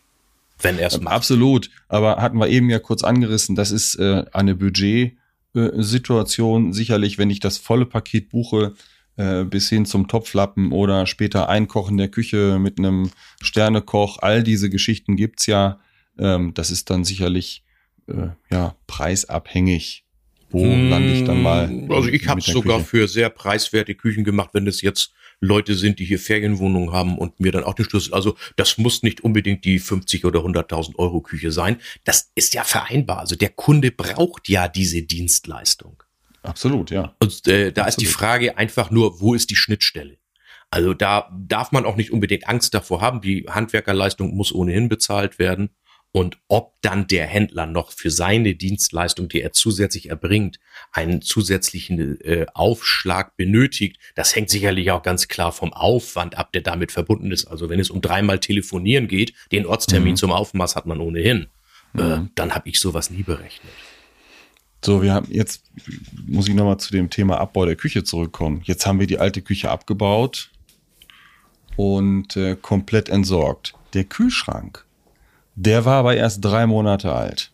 [0.63, 1.15] wenn er es macht.
[1.15, 6.71] Absolut, aber hatten wir eben ja kurz angerissen, das ist äh, eine Budget-Situation.
[6.71, 8.75] Äh, Sicherlich, wenn ich das volle Paket buche,
[9.17, 13.11] äh, bis hin zum Topflappen oder später Einkochen der Küche mit einem
[13.43, 15.79] Sternekoch, all diese Geschichten gibt's ja.
[16.19, 17.65] Ähm, das ist dann sicherlich
[18.07, 20.05] äh, ja preisabhängig
[20.53, 21.87] wo hm, lande ich dann mal?
[21.89, 22.89] Also ich habe sogar Küche?
[22.89, 25.13] für sehr preiswerte Küchen gemacht, wenn es jetzt
[25.43, 28.15] Leute sind, die hier Ferienwohnungen haben und mir dann auch den Schlüssel.
[28.15, 31.79] Also das muss nicht unbedingt die 50 oder 100.000 Euro Küche sein.
[32.05, 33.19] Das ist ja vereinbar.
[33.19, 36.03] Also der Kunde braucht ja diese Dienstleistung.
[36.43, 37.15] Absolut, ja.
[37.19, 37.89] Und äh, da Absolut.
[37.89, 40.17] ist die Frage einfach nur, wo ist die Schnittstelle?
[40.71, 43.21] Also da darf man auch nicht unbedingt Angst davor haben.
[43.21, 45.71] Die Handwerkerleistung muss ohnehin bezahlt werden.
[46.15, 50.61] Und ob dann der Händler noch für seine Dienstleistung, die er zusätzlich erbringt,
[50.93, 56.61] einen zusätzlichen äh, Aufschlag benötigt, das hängt sicherlich auch ganz klar vom Aufwand ab, der
[56.61, 57.47] damit verbunden ist.
[57.47, 60.17] Also wenn es um dreimal telefonieren geht, den Ortstermin mhm.
[60.17, 61.47] zum Aufmaß hat man ohnehin,
[61.97, 62.25] äh, mhm.
[62.27, 63.73] äh, dann habe ich sowas nie berechnet.
[64.85, 65.65] So, wir haben jetzt,
[66.27, 68.61] muss ich nochmal zu dem Thema Abbau der Küche zurückkommen.
[68.65, 70.51] Jetzt haben wir die alte Küche abgebaut
[71.77, 73.75] und äh, komplett entsorgt.
[73.95, 74.85] Der Kühlschrank
[75.55, 77.51] der war aber erst drei Monate alt.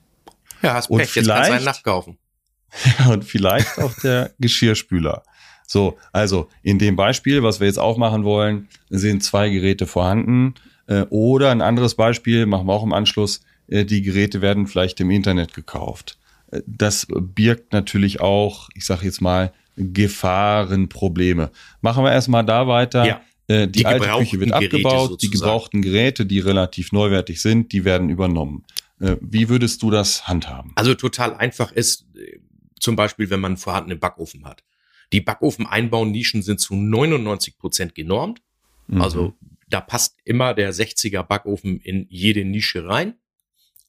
[0.63, 2.19] Ja, hast Pech, jetzt kannst du einen nachkaufen.
[3.09, 5.23] und vielleicht auch der Geschirrspüler.
[5.67, 10.55] So, also in dem Beispiel, was wir jetzt aufmachen wollen, sind zwei Geräte vorhanden.
[10.87, 15.01] Äh, oder ein anderes Beispiel, machen wir auch im Anschluss, äh, die Geräte werden vielleicht
[15.01, 16.19] im Internet gekauft.
[16.51, 21.51] Äh, das birgt natürlich auch, ich sage jetzt mal, Gefahrenprobleme.
[21.83, 23.05] Machen wir erstmal da weiter.
[23.05, 23.21] Ja.
[23.49, 27.85] Äh, die, die alte Küche wird abgebaut, die gebrauchten Geräte, die relativ neuwertig sind, die
[27.85, 28.65] werden übernommen.
[29.01, 30.73] Äh, wie würdest du das handhaben?
[30.75, 32.39] Also total einfach ist äh,
[32.79, 34.65] zum Beispiel, wenn man einen vorhandenen Backofen hat.
[35.13, 38.43] Die Backofeneinbaunischen sind zu 99 Prozent genormt.
[38.87, 39.01] Mhm.
[39.01, 39.35] Also
[39.69, 43.15] da passt immer der 60er Backofen in jede Nische rein.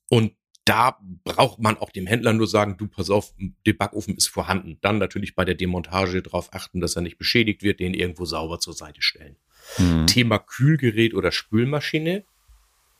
[0.10, 0.34] Und
[0.65, 3.34] da braucht man auch dem Händler nur sagen, du pass auf,
[3.65, 4.78] der Backofen ist vorhanden.
[4.82, 8.60] Dann natürlich bei der Demontage darauf achten, dass er nicht beschädigt wird, den irgendwo sauber
[8.60, 9.36] zur Seite stellen.
[9.77, 10.08] Mhm.
[10.08, 12.23] Thema Kühlgerät oder Spülmaschine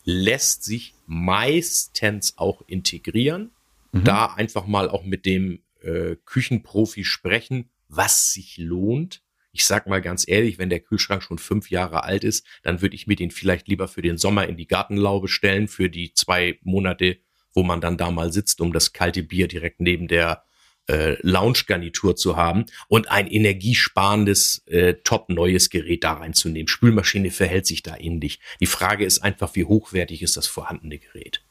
[0.04, 3.52] lässt sich meistens auch integrieren.
[3.92, 4.04] Mhm.
[4.04, 9.22] Da einfach mal auch mit dem äh, Küchenprofi sprechen, was sich lohnt.
[9.52, 12.96] Ich sag mal ganz ehrlich, wenn der Kühlschrank schon fünf Jahre alt ist, dann würde
[12.96, 16.60] ich mir den vielleicht lieber für den Sommer in die Gartenlaube stellen, für die zwei
[16.62, 17.18] Monate
[17.54, 20.44] wo man dann da mal sitzt, um das kalte Bier direkt neben der
[20.90, 26.68] äh, Lounge-Garnitur zu haben und ein energiesparendes, äh, top neues Gerät da reinzunehmen.
[26.68, 28.40] Spülmaschine verhält sich da ähnlich.
[28.60, 31.42] Die Frage ist einfach, wie hochwertig ist das vorhandene Gerät?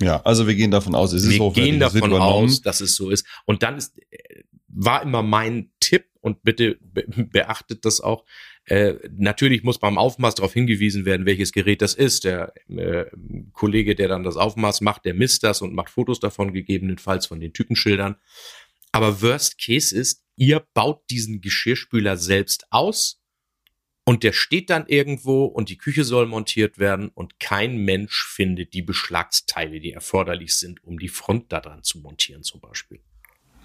[0.00, 1.64] Ja, also wir gehen davon aus, es ist wir hochwertig.
[1.64, 3.26] Wir gehen davon aus, dass es so ist.
[3.46, 8.24] Und dann ist, äh, war immer mein Tipp und bitte be beachtet das auch.
[8.64, 12.24] Äh, natürlich muss beim Aufmaß darauf hingewiesen werden, welches Gerät das ist.
[12.24, 13.06] Der äh,
[13.52, 17.40] Kollege, der dann das Aufmaß macht, der misst das und macht Fotos davon, gegebenenfalls von
[17.40, 18.16] den Typenschildern.
[18.92, 23.20] Aber Worst Case ist, ihr baut diesen Geschirrspüler selbst aus
[24.04, 28.72] und der steht dann irgendwo und die Küche soll montiert werden und kein Mensch findet
[28.72, 33.00] die Beschlagsteile, die erforderlich sind, um die Front da dran zu montieren zum Beispiel.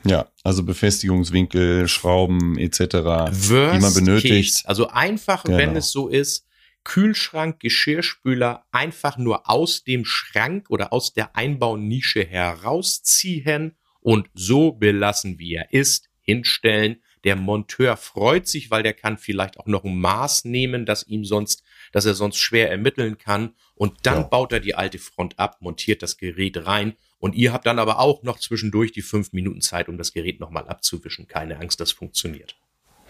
[0.04, 4.56] Ja, also Befestigungswinkel, Schrauben etc., Worst die man benötigt.
[4.56, 4.68] Case.
[4.68, 5.58] Also einfach, genau.
[5.58, 6.46] wenn es so ist,
[6.84, 15.40] Kühlschrank, Geschirrspüler einfach nur aus dem Schrank oder aus der Einbaunische herausziehen und so belassen,
[15.40, 17.02] wie er ist, hinstellen.
[17.24, 21.24] Der Monteur freut sich, weil der kann vielleicht auch noch ein Maß nehmen, das ihm
[21.24, 21.64] sonst,
[21.94, 23.56] dass er sonst schwer ermitteln kann.
[23.76, 24.24] Und dann ja.
[24.24, 26.96] baut er die alte Front ab, montiert das Gerät rein.
[27.20, 30.42] Und ihr habt dann aber auch noch zwischendurch die fünf Minuten Zeit, um das Gerät
[30.42, 31.28] nochmal abzuwischen.
[31.28, 32.58] Keine Angst, das funktioniert.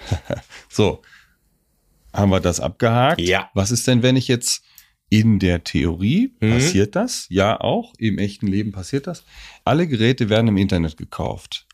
[0.69, 1.01] so,
[2.13, 3.19] haben wir das abgehakt?
[3.19, 3.49] Ja.
[3.55, 4.63] Was ist denn, wenn ich jetzt
[5.13, 6.53] in der Theorie mhm.
[6.53, 7.27] passiert das?
[7.29, 7.93] Ja, auch.
[7.99, 9.23] Im echten Leben passiert das.
[9.63, 11.67] Alle Geräte werden im Internet gekauft.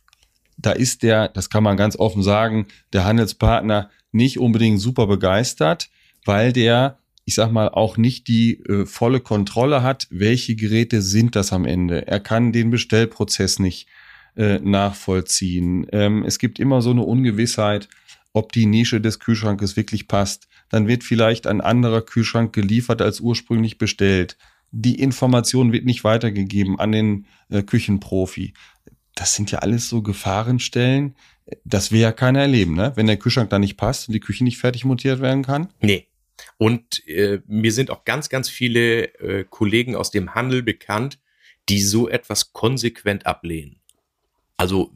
[0.57, 5.89] Da ist der, das kann man ganz offen sagen, der Handelspartner nicht unbedingt super begeistert,
[6.25, 11.37] weil der, ich sag mal, auch nicht die äh, volle Kontrolle hat, welche Geräte sind
[11.37, 12.07] das am Ende.
[12.07, 13.87] Er kann den Bestellprozess nicht
[14.35, 15.87] äh, nachvollziehen.
[15.93, 17.87] Ähm, es gibt immer so eine Ungewissheit
[18.33, 20.47] ob die Nische des Kühlschrankes wirklich passt.
[20.69, 24.37] Dann wird vielleicht ein anderer Kühlschrank geliefert als ursprünglich bestellt.
[24.71, 28.53] Die Information wird nicht weitergegeben an den äh, Küchenprofi.
[29.15, 31.15] Das sind ja alles so Gefahrenstellen.
[31.63, 32.91] Das will ja keiner erleben, ne?
[32.95, 35.69] Wenn der Kühlschrank da nicht passt und die Küche nicht fertig montiert werden kann.
[35.81, 36.07] Nee.
[36.57, 41.19] Und äh, mir sind auch ganz, ganz viele äh, Kollegen aus dem Handel bekannt,
[41.67, 43.79] die so etwas konsequent ablehnen.
[44.57, 44.91] Also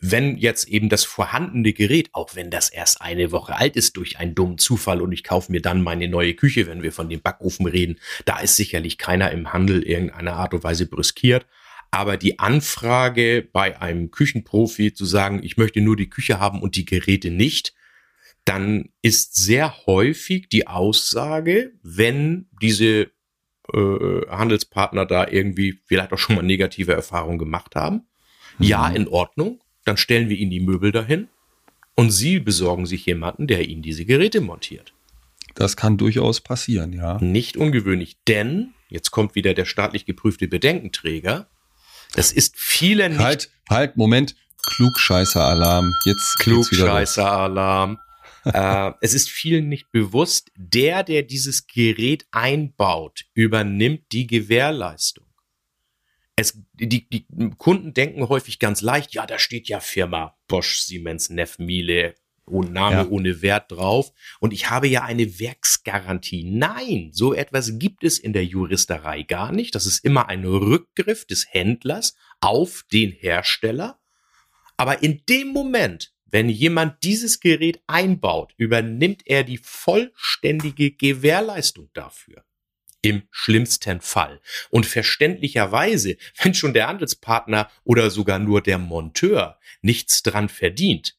[0.00, 4.18] wenn jetzt eben das vorhandene Gerät, auch wenn das erst eine Woche alt ist durch
[4.18, 7.20] einen dummen Zufall und ich kaufe mir dann meine neue Küche, wenn wir von dem
[7.20, 11.46] Backofen reden, da ist sicherlich keiner im Handel irgendeiner Art und Weise brüskiert.
[11.90, 16.76] Aber die Anfrage bei einem Küchenprofi zu sagen, ich möchte nur die Küche haben und
[16.76, 17.74] die Geräte nicht,
[18.44, 23.10] dann ist sehr häufig die Aussage, wenn diese
[23.72, 28.06] äh, Handelspartner da irgendwie vielleicht auch schon mal negative Erfahrungen gemacht haben,
[28.58, 28.64] mhm.
[28.64, 31.28] ja, in Ordnung, dann stellen wir Ihnen die Möbel dahin
[31.94, 34.92] und Sie besorgen sich jemanden, der Ihnen diese Geräte montiert.
[35.54, 37.18] Das kann durchaus passieren, ja.
[37.22, 41.48] Nicht ungewöhnlich, denn jetzt kommt wieder der staatlich geprüfte Bedenkenträger.
[42.12, 43.22] Das ist vielen nicht.
[43.22, 44.34] Halt, halt, Moment.
[44.74, 45.94] Klugscheißer-Alarm.
[46.04, 47.98] Jetzt Klugscheißer-Alarm.
[48.44, 55.25] äh, es ist vielen nicht bewusst, der, der dieses Gerät einbaut, übernimmt die Gewährleistung
[56.36, 61.30] es, die, die Kunden denken häufig ganz leicht, ja, da steht ja Firma Bosch, Siemens,
[61.30, 63.08] Neff, Miele, ohne Name, ja.
[63.08, 64.12] ohne Wert drauf.
[64.38, 66.44] Und ich habe ja eine Werksgarantie.
[66.44, 69.74] Nein, so etwas gibt es in der Juristerei gar nicht.
[69.74, 73.98] Das ist immer ein Rückgriff des Händlers auf den Hersteller.
[74.76, 82.44] Aber in dem Moment, wenn jemand dieses Gerät einbaut, übernimmt er die vollständige Gewährleistung dafür
[83.06, 84.40] im schlimmsten Fall.
[84.70, 91.16] Und verständlicherweise, wenn schon der Handelspartner oder sogar nur der Monteur nichts dran verdient,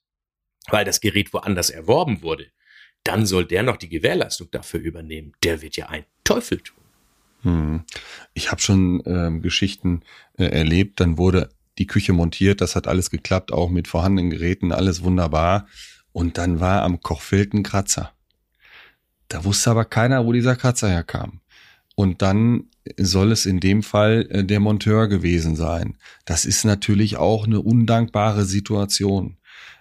[0.69, 2.47] weil das Gerät woanders erworben wurde,
[3.03, 5.31] dann soll der noch die Gewährleistung dafür übernehmen.
[5.43, 6.83] Der wird ja ein Teufel tun.
[7.43, 7.83] Hm.
[8.33, 10.01] Ich habe schon ähm, Geschichten
[10.37, 14.73] äh, erlebt, dann wurde die Küche montiert, das hat alles geklappt, auch mit vorhandenen Geräten,
[14.73, 15.67] alles wunderbar.
[16.11, 18.11] Und dann war am Kochfeld Kratzer.
[19.29, 21.41] Da wusste aber keiner, wo dieser Kratzer herkam.
[21.99, 25.97] Und dann soll es in dem Fall äh, der Monteur gewesen sein.
[26.25, 29.37] Das ist natürlich auch eine undankbare Situation.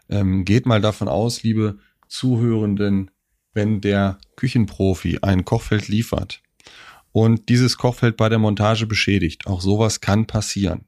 [0.08, 3.10] Ähm, geht mal davon aus, liebe Zuhörenden,
[3.52, 6.40] wenn der Küchenprofi ein Kochfeld liefert
[7.12, 10.86] und dieses Kochfeld bei der Montage beschädigt, auch sowas kann passieren.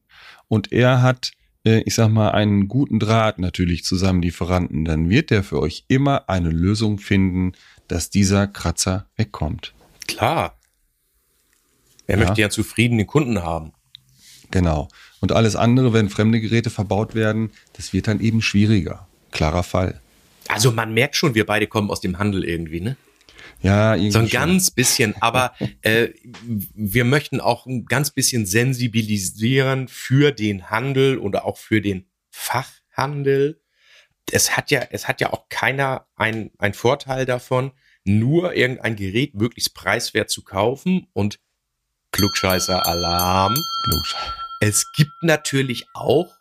[0.48, 1.32] Und er hat,
[1.66, 5.60] äh, ich sag mal, einen guten Draht natürlich zu seinem Lieferanten, dann wird er für
[5.60, 7.52] euch immer eine Lösung finden,
[7.86, 9.74] dass dieser Kratzer wegkommt.
[10.06, 10.58] Klar,
[12.09, 12.25] er ja.
[12.25, 13.73] möchte ja zufriedene Kunden haben.
[14.51, 14.88] Genau.
[15.21, 19.07] Und alles andere, wenn fremde Geräte verbaut werden, das wird dann eben schwieriger.
[19.31, 20.01] Klarer Fall.
[20.49, 22.97] Also man merkt schon, wir beide kommen aus dem Handel irgendwie, ne?
[23.61, 24.12] Ja, irgendwie.
[24.12, 24.40] So ein schon.
[24.40, 26.09] ganz bisschen, aber äh,
[26.42, 33.61] wir möchten auch ein ganz bisschen sensibilisieren für den Handel oder auch für den Fachhandel.
[34.31, 37.73] Es hat ja, es hat ja auch keiner ein, ein Vorteil davon,
[38.05, 41.38] nur irgendein Gerät möglichst preiswert zu kaufen und
[42.18, 43.54] Klugscheißer Alarm.
[43.85, 44.35] Klugscheißer.
[44.59, 46.37] Es gibt natürlich auch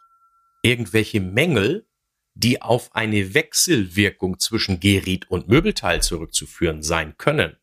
[0.63, 1.86] irgendwelche Mängel,
[2.34, 7.58] die auf eine Wechselwirkung zwischen Gerät und Möbelteil zurückzuführen sein können.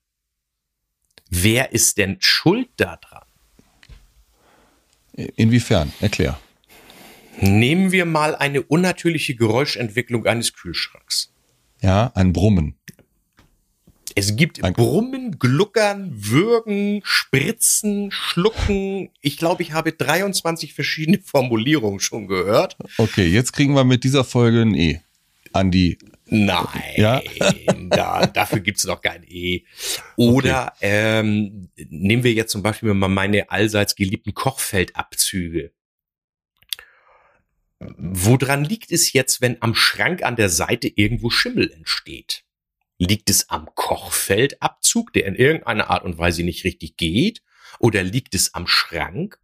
[1.29, 3.25] Wer ist denn schuld daran?
[5.15, 5.93] Inwiefern?
[5.99, 6.39] Erklär.
[7.41, 11.35] Nehmen wir mal eine unnatürliche Geräuschentwicklung eines Kühlschranks.
[11.81, 12.79] Ja, ein Brummen.
[14.15, 14.81] Es gibt Danke.
[14.81, 19.11] Brummen, Gluckern, Würgen, Spritzen, Schlucken.
[19.21, 22.77] Ich glaube, ich habe 23 verschiedene Formulierungen schon gehört.
[22.99, 25.01] Okay, jetzt kriegen wir mit dieser Folge ein E
[25.53, 27.23] an die Nein, ja?
[27.91, 29.65] da, dafür gibt's noch kein E.
[30.17, 31.21] Oder okay.
[31.21, 35.73] ähm, nehmen wir jetzt zum Beispiel mal meine allseits geliebten Kochfeldabzüge.
[37.79, 42.44] Woran liegt es jetzt, wenn am Schrank an der Seite irgendwo Schimmel entsteht?
[42.99, 47.43] Liegt es am Kochfeldabzug, der in irgendeiner Art und Weise nicht richtig geht?
[47.79, 49.39] Oder liegt es am Schrank,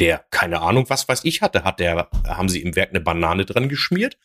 [0.00, 1.64] der keine Ahnung, was weiß ich hatte?
[1.64, 4.18] Hat der, haben sie im Werk eine Banane dran geschmiert?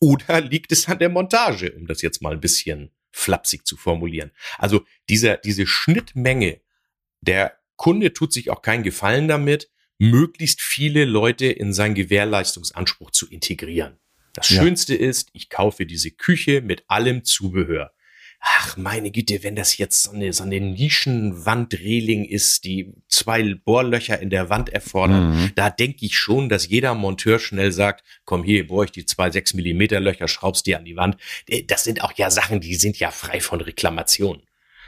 [0.00, 4.32] Oder liegt es an der Montage, um das jetzt mal ein bisschen flapsig zu formulieren?
[4.58, 6.60] Also dieser, diese Schnittmenge,
[7.20, 13.28] der Kunde tut sich auch keinen Gefallen damit, möglichst viele Leute in seinen Gewährleistungsanspruch zu
[13.30, 13.98] integrieren.
[14.32, 14.60] Das ja.
[14.60, 17.92] Schönste ist, ich kaufe diese Küche mit allem Zubehör
[18.44, 24.20] ach meine Güte, wenn das jetzt so eine, so eine Nischenwandreling ist, die zwei Bohrlöcher
[24.20, 25.52] in der Wand erfordert, mhm.
[25.54, 29.30] da denke ich schon, dass jeder Monteur schnell sagt, komm hier, bohr ich die zwei
[29.30, 31.16] sechs Millimeter Löcher, schraubst die an die Wand.
[31.48, 34.42] Äh, das sind auch ja Sachen, die sind ja frei von Reklamationen.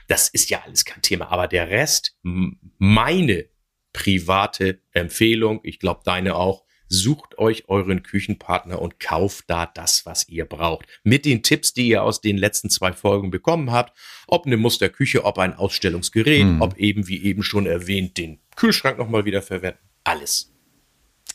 [0.06, 1.32] Das ist ja alles kein Thema.
[1.32, 3.46] Aber der Rest, meine
[3.92, 10.28] private Empfehlung, ich glaube deine auch, sucht euch euren Küchenpartner und kauft da das, was
[10.28, 10.86] ihr braucht.
[11.02, 13.96] Mit den Tipps, die ihr aus den letzten zwei Folgen bekommen habt,
[14.26, 16.62] ob eine Musterküche, ob ein Ausstellungsgerät, mhm.
[16.62, 19.78] ob eben, wie eben schon erwähnt, den Kühlschrank nochmal wieder verwenden.
[20.04, 20.52] Alles.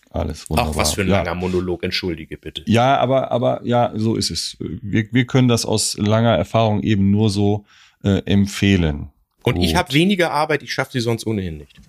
[0.10, 0.72] Alles wunderbar.
[0.72, 2.64] Auch was für ein langer Monolog, entschuldige bitte.
[2.68, 4.58] Ja, aber, aber ja, so ist es.
[4.60, 7.66] Wir, wir können das aus langer Erfahrung eben nur so
[8.04, 9.10] äh, empfehlen.
[9.44, 9.64] Und Gut.
[9.64, 11.80] ich habe weniger Arbeit, ich schaffe sie sonst ohnehin nicht.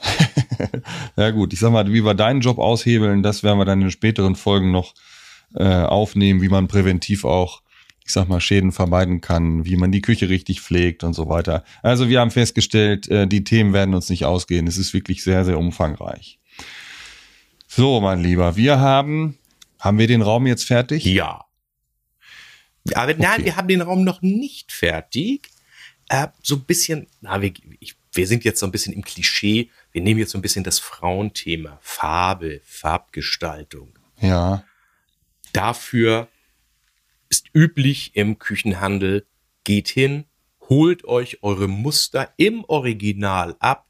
[1.16, 3.90] ja gut, ich sag mal, wie wir deinen Job aushebeln, das werden wir dann in
[3.90, 4.94] späteren Folgen noch
[5.54, 7.62] äh, aufnehmen, wie man präventiv auch,
[8.04, 11.64] ich sag mal, Schäden vermeiden kann, wie man die Küche richtig pflegt und so weiter.
[11.82, 14.66] Also wir haben festgestellt, äh, die Themen werden uns nicht ausgehen.
[14.66, 16.38] Es ist wirklich sehr, sehr umfangreich.
[17.66, 19.38] So, mein Lieber, wir haben,
[19.78, 21.04] haben wir den Raum jetzt fertig?
[21.04, 21.44] Ja.
[22.94, 23.22] Aber okay.
[23.22, 25.50] nein, wir haben den Raum noch nicht fertig.
[26.08, 29.70] Äh, so ein bisschen, na, wir, ich, wir sind jetzt so ein bisschen im Klischee
[29.98, 33.98] wir nehmen jetzt so ein bisschen das Frauenthema, Farbe, Farbgestaltung.
[34.20, 34.62] Ja.
[35.52, 36.28] Dafür
[37.28, 39.26] ist üblich im Küchenhandel,
[39.64, 40.26] geht hin,
[40.68, 43.88] holt euch eure Muster im Original ab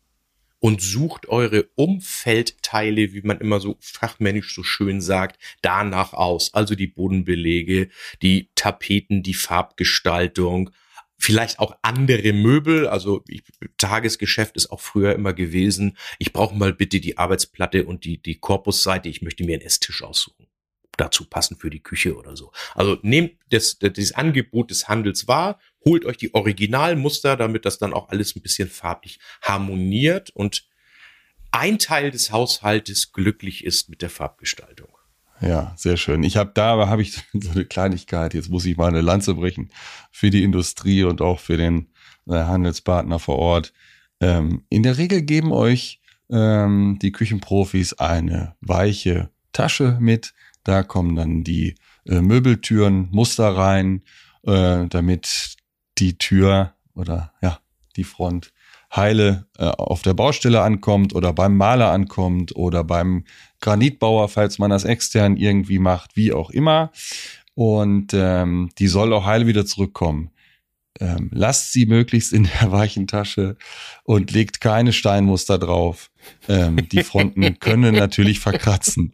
[0.61, 6.55] und sucht eure Umfeldteile, wie man immer so fachmännisch so schön sagt, danach aus.
[6.55, 7.91] Also die Bodenbelege,
[8.23, 10.71] die Tapeten, die Farbgestaltung
[11.19, 12.87] vielleicht auch andere Möbel.
[12.87, 13.43] Also ich,
[13.77, 15.97] Tagesgeschäft ist auch früher immer gewesen.
[16.19, 19.09] Ich brauche mal bitte die Arbeitsplatte und die, die Korpusseite.
[19.09, 20.47] Ich möchte mir einen Esstisch aussuchen.
[20.97, 22.53] Dazu passen für die Küche oder so.
[22.75, 27.93] Also nehmt das, das Angebot des Handels wahr, holt euch die Originalmuster, damit das dann
[27.93, 30.67] auch alles ein bisschen farblich harmoniert und
[31.51, 34.98] ein Teil des Haushaltes glücklich ist mit der Farbgestaltung.
[35.41, 36.23] Ja, sehr schön.
[36.23, 38.35] Ich habe da, aber habe ich so eine Kleinigkeit.
[38.35, 39.71] Jetzt muss ich mal eine Lanze brechen
[40.11, 41.89] für die Industrie und auch für den
[42.27, 43.73] äh, Handelspartner vor Ort.
[44.21, 50.35] Ähm, in der Regel geben euch ähm, die Küchenprofis eine weiche Tasche mit.
[50.65, 54.03] Da kommen dann die äh, Möbeltüren, Muster rein,
[54.43, 55.57] äh, damit
[55.99, 57.61] die Tür oder ja
[57.97, 58.53] die Front
[58.95, 63.25] heile äh, auf der Baustelle ankommt oder beim Maler ankommt oder beim
[63.61, 66.93] Granitbauer, falls man das extern irgendwie macht, wie auch immer.
[67.55, 70.31] Und ähm, die soll auch heile wieder zurückkommen.
[71.01, 73.57] Ähm, lasst sie möglichst in der weichen Tasche
[74.05, 76.11] und legt keine Steinmuster drauf.
[76.49, 79.13] Ähm, die Fronten können natürlich verkratzen.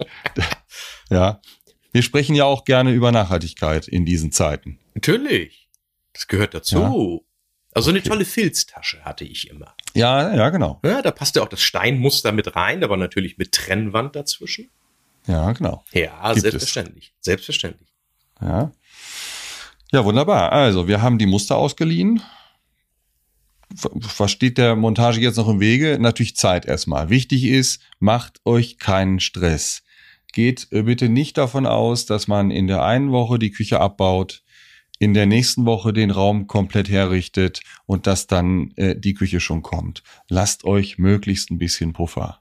[1.11, 1.40] ja.
[1.92, 4.78] Wir sprechen ja auch gerne über Nachhaltigkeit in diesen Zeiten.
[4.94, 5.68] Natürlich.
[6.12, 6.78] Das gehört dazu.
[6.78, 7.34] Ja.
[7.74, 7.98] Also okay.
[7.98, 9.74] eine tolle Filztasche hatte ich immer.
[9.94, 10.80] Ja, ja, genau.
[10.84, 14.70] Ja, da passte auch das Steinmuster mit rein, aber natürlich mit Trennwand dazwischen.
[15.26, 15.84] Ja, genau.
[15.92, 17.12] Ja, Gibt selbstverständlich.
[17.18, 17.24] Es.
[17.24, 17.88] Selbstverständlich.
[18.40, 18.72] Ja.
[19.92, 20.52] Ja, wunderbar.
[20.52, 22.22] Also, wir haben die Muster ausgeliehen.
[24.18, 25.98] Was steht der Montage jetzt noch im Wege?
[25.98, 27.10] Natürlich Zeit erstmal.
[27.10, 29.82] Wichtig ist, macht euch keinen Stress.
[30.32, 34.43] Geht äh, bitte nicht davon aus, dass man in der einen Woche die Küche abbaut,
[35.05, 39.62] in der nächsten Woche den Raum komplett herrichtet und dass dann äh, die Küche schon
[39.62, 40.03] kommt.
[40.29, 42.40] Lasst euch möglichst ein bisschen Puffer.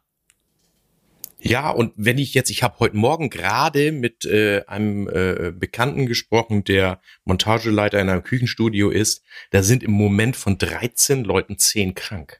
[1.42, 6.06] Ja, und wenn ich jetzt, ich habe heute Morgen gerade mit äh, einem äh, Bekannten
[6.06, 11.96] gesprochen, der Montageleiter in einem Küchenstudio ist, da sind im Moment von 13 Leuten 10
[11.96, 12.40] krank.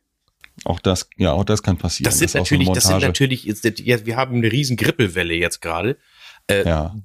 [0.64, 2.06] Auch das, ja, auch das kann passieren.
[2.06, 3.44] Das sind das natürlich, so das sind natürlich,
[3.80, 5.98] ja, wir haben eine riesen Grippewelle jetzt gerade.
[6.48, 6.96] Äh, ja.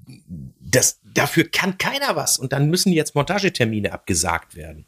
[0.61, 4.85] Das, dafür kann keiner was und dann müssen jetzt Montagetermine abgesagt werden.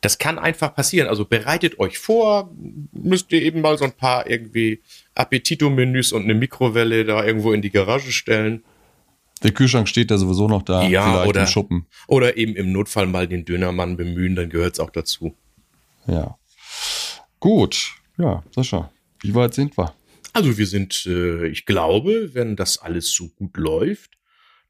[0.00, 1.08] Das kann einfach passieren.
[1.08, 2.50] Also bereitet euch vor,
[2.92, 4.82] müsst ihr eben mal so ein paar irgendwie
[5.14, 8.62] Appetito-Menüs und eine Mikrowelle da irgendwo in die Garage stellen.
[9.42, 10.82] Der Kühlschrank steht da sowieso noch da.
[10.84, 11.86] Ja, oder, Schuppen.
[12.06, 15.34] oder eben im Notfall mal den Dönermann bemühen, dann gehört es auch dazu.
[16.06, 16.36] Ja.
[17.40, 17.94] Gut.
[18.18, 19.94] Ja, Sascha, wie weit sind wir?
[20.32, 24.10] Also wir sind, äh, ich glaube, wenn das alles so gut läuft,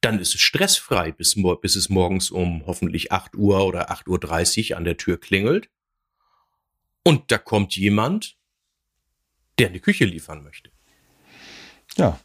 [0.05, 4.77] dann ist es stressfrei, bis, bis es morgens um hoffentlich 8 Uhr oder 8.30 Uhr
[4.77, 5.71] an der Tür klingelt.
[7.03, 8.37] Und da kommt jemand,
[9.59, 10.71] der eine Küche liefern möchte.
[11.97, 12.21] Ja.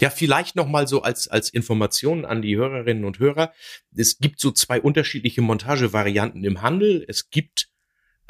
[0.00, 3.52] Ja, vielleicht noch mal so als als Information an die Hörerinnen und Hörer.
[3.96, 7.04] Es gibt so zwei unterschiedliche Montagevarianten im Handel.
[7.08, 7.68] Es gibt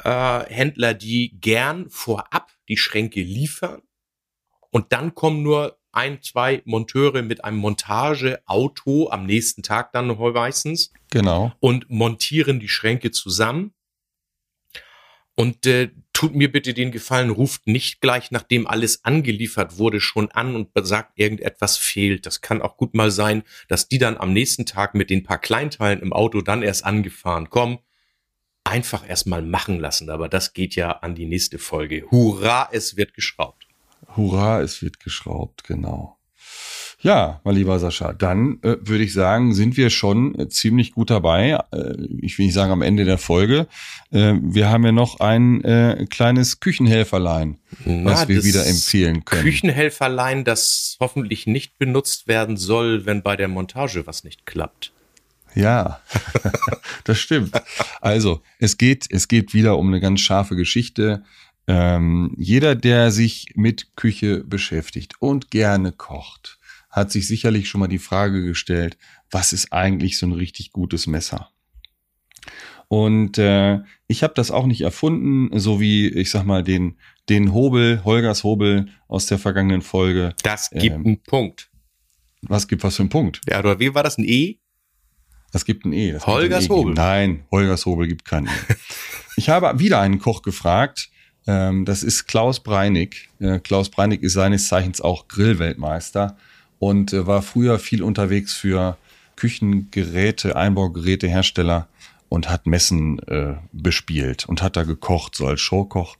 [0.03, 3.83] äh, Händler, die gern vorab die Schränke liefern
[4.71, 10.93] und dann kommen nur ein, zwei Monteure mit einem Montageauto am nächsten Tag dann meistens.
[11.11, 11.51] Genau.
[11.59, 13.73] Und montieren die Schränke zusammen.
[15.35, 20.31] Und äh, tut mir bitte den Gefallen, ruft nicht gleich, nachdem alles angeliefert wurde, schon
[20.31, 22.25] an und sagt, irgendetwas fehlt.
[22.25, 25.39] Das kann auch gut mal sein, dass die dann am nächsten Tag mit den paar
[25.39, 27.79] Kleinteilen im Auto dann erst angefahren kommen.
[28.63, 32.05] Einfach erstmal machen lassen, aber das geht ja an die nächste Folge.
[32.11, 33.68] Hurra, es wird geschraubt.
[34.15, 36.19] Hurra, es wird geschraubt, genau.
[37.01, 41.09] Ja, mein lieber Sascha, dann äh, würde ich sagen, sind wir schon äh, ziemlich gut
[41.09, 41.57] dabei.
[41.71, 43.67] Äh, ich will nicht sagen am Ende der Folge.
[44.11, 49.43] Äh, wir haben ja noch ein äh, kleines Küchenhelferlein, Na, was wir wieder empfehlen können.
[49.43, 54.91] Küchenhelferlein, das hoffentlich nicht benutzt werden soll, wenn bei der Montage was nicht klappt.
[55.55, 56.01] Ja,
[57.05, 57.51] das stimmt.
[58.01, 61.23] Also, es geht, es geht wieder um eine ganz scharfe Geschichte.
[61.69, 66.57] Ähm, jeder, der sich mit Küche beschäftigt und gerne kocht,
[66.89, 68.97] hat sich sicherlich schon mal die Frage gestellt,
[69.29, 71.51] was ist eigentlich so ein richtig gutes Messer?
[72.87, 76.97] Und äh, ich habe das auch nicht erfunden, so wie ich sag mal den
[77.29, 80.33] den Hobel, Holgers Hobel aus der vergangenen Folge.
[80.41, 81.69] Das gibt ähm, einen Punkt.
[82.41, 83.41] Was gibt was für einen Punkt?
[83.47, 84.57] Ja, oder wie war das ein E?
[85.51, 86.13] Das gibt ein E.
[86.13, 86.73] Das Holgers ein e.
[86.73, 86.93] Hobel.
[86.95, 88.49] Nein, Holgers Hobel gibt kein E.
[89.35, 91.11] ich habe wieder einen Koch gefragt.
[91.49, 93.29] Ähm, das ist Klaus Breinig.
[93.39, 96.37] Äh, Klaus Breinig ist seines Zeichens auch Grillweltmeister
[96.77, 98.97] und äh, war früher viel unterwegs für
[99.35, 101.87] Küchengeräte, Einbaugerätehersteller
[102.29, 106.17] und hat Messen äh, bespielt und hat da gekocht, so als Showkoch.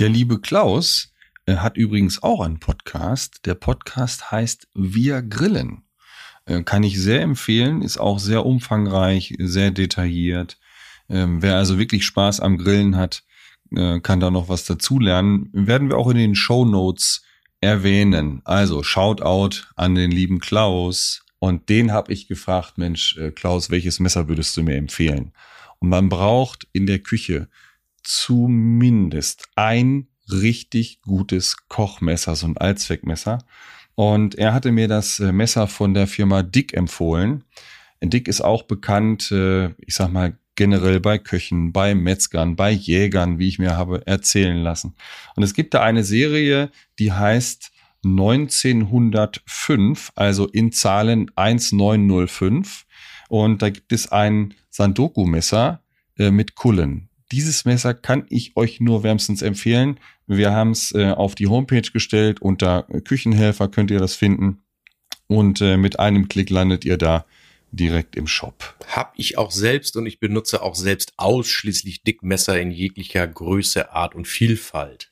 [0.00, 1.12] Der liebe Klaus
[1.46, 3.46] äh, hat übrigens auch einen Podcast.
[3.46, 5.84] Der Podcast heißt Wir Grillen.
[6.44, 10.58] Äh, kann ich sehr empfehlen, ist auch sehr umfangreich, sehr detailliert.
[11.08, 13.22] Ähm, wer also wirklich Spaß am Grillen hat,
[13.74, 15.48] äh, kann da noch was dazulernen.
[15.52, 17.22] Werden wir auch in den Show Notes
[17.60, 18.42] erwähnen.
[18.44, 21.24] Also Shoutout an den lieben Klaus.
[21.38, 25.32] Und den habe ich gefragt, Mensch, äh, Klaus, welches Messer würdest du mir empfehlen?
[25.78, 27.48] Und man braucht in der Küche
[28.02, 33.38] zumindest ein richtig gutes Kochmesser, so ein Allzweckmesser.
[33.94, 37.44] Und er hatte mir das äh, Messer von der Firma Dick empfohlen.
[38.02, 43.48] Dick ist auch bekannt, ich sag mal, generell bei Köchen, bei Metzgern, bei Jägern, wie
[43.48, 44.94] ich mir habe erzählen lassen.
[45.36, 47.72] Und es gibt da eine Serie, die heißt
[48.04, 52.86] 1905, also in Zahlen 1905.
[53.28, 55.82] Und da gibt es ein Sandoku-Messer
[56.18, 57.08] äh, mit Kullen.
[57.32, 59.98] Dieses Messer kann ich euch nur wärmstens empfehlen.
[60.26, 62.40] Wir haben es äh, auf die Homepage gestellt.
[62.40, 64.62] Unter Küchenhelfer könnt ihr das finden.
[65.26, 67.26] Und äh, mit einem Klick landet ihr da
[67.76, 68.74] direkt im Shop.
[68.88, 74.14] Hab ich auch selbst und ich benutze auch selbst ausschließlich Dickmesser in jeglicher Größe, Art
[74.14, 75.10] und Vielfalt.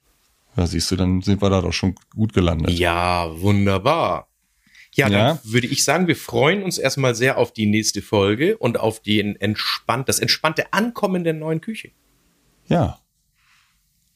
[0.57, 2.71] Ja, siehst du, dann sind wir da doch schon gut gelandet.
[2.71, 4.29] Ja, wunderbar.
[4.95, 8.57] Ja, ja, dann würde ich sagen, wir freuen uns erstmal sehr auf die nächste Folge
[8.59, 11.91] und auf den entspannt, das entspannte Ankommen der neuen Küche.
[12.69, 13.01] Ja.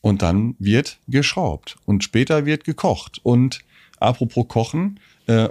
[0.01, 3.21] Und dann wird geschraubt und später wird gekocht.
[3.25, 3.61] Und
[3.99, 5.49] apropos Kochen, äh,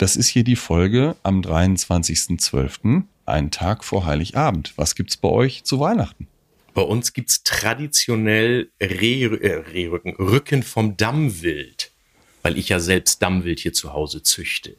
[0.00, 4.72] das ist hier die Folge am 23.12., einen Tag vor Heiligabend.
[4.76, 6.26] Was gibt's bei euch zu Weihnachten?
[6.72, 11.92] Bei uns gibt's traditionell Reh, äh, Rehrücken, Rücken vom Dammwild,
[12.40, 14.78] weil ich ja selbst Dammwild hier zu Hause züchte.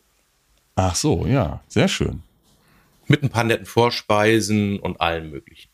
[0.73, 2.23] Ach so, ja, sehr schön.
[3.07, 5.69] Mit ein paar netten Vorspeisen und allem möglichen.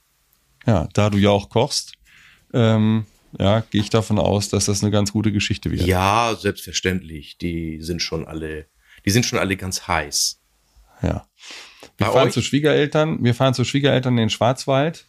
[0.65, 1.93] Ja, da du ja auch kochst,
[2.53, 3.05] ähm,
[3.39, 5.83] ja, gehe ich davon aus, dass das eine ganz gute Geschichte wird.
[5.83, 7.37] Ja, selbstverständlich.
[7.37, 8.67] Die sind schon alle
[9.07, 10.41] die sind schon alle ganz heiß.
[11.01, 11.25] Ja.
[11.97, 12.33] Wir Bei fahren euch?
[12.33, 15.05] zu Schwiegereltern, wir fahren zu Schwiegereltern in den Schwarzwald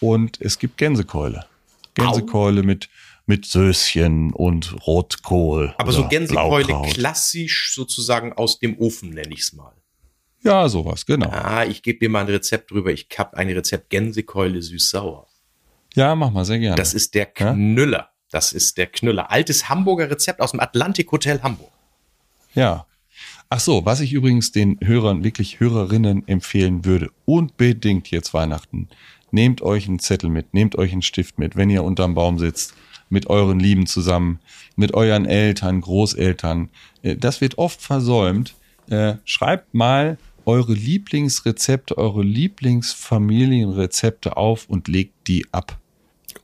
[0.00, 1.44] und es gibt Gänsekeule.
[1.92, 2.88] Gänsekeule mit,
[3.26, 5.74] mit Söschen und Rotkohl.
[5.76, 6.94] Aber so Gänsekeule Blaukraut.
[6.94, 9.74] klassisch sozusagen aus dem Ofen, nenne ich es mal.
[10.42, 11.28] Ja, sowas, genau.
[11.28, 12.90] Ah, ich gebe dir mal ein Rezept drüber.
[12.90, 15.26] Ich habe ein Rezept Gänsekeule süß-sauer.
[15.94, 16.76] Ja, mach mal, sehr gerne.
[16.76, 17.98] Das ist der Knüller.
[17.98, 18.08] Ja?
[18.30, 19.30] Das ist der Knüller.
[19.30, 21.70] Altes Hamburger Rezept aus dem Atlantik Hotel Hamburg.
[22.54, 22.86] Ja,
[23.54, 28.88] Ach so, was ich übrigens den Hörern, wirklich Hörerinnen empfehlen würde, unbedingt jetzt Weihnachten.
[29.30, 32.72] Nehmt euch einen Zettel mit, nehmt euch einen Stift mit, wenn ihr unterm Baum sitzt,
[33.10, 34.40] mit euren Lieben zusammen,
[34.74, 36.70] mit euren Eltern, Großeltern.
[37.02, 38.54] Äh, das wird oft versäumt.
[38.88, 45.78] Äh, schreibt mal eure Lieblingsrezepte, eure Lieblingsfamilienrezepte auf und legt die ab.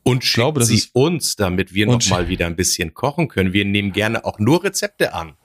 [0.02, 3.54] Und schickt glaube, sie uns, damit wir noch mal wieder ein bisschen kochen können.
[3.54, 5.37] Wir nehmen gerne auch nur Rezepte an.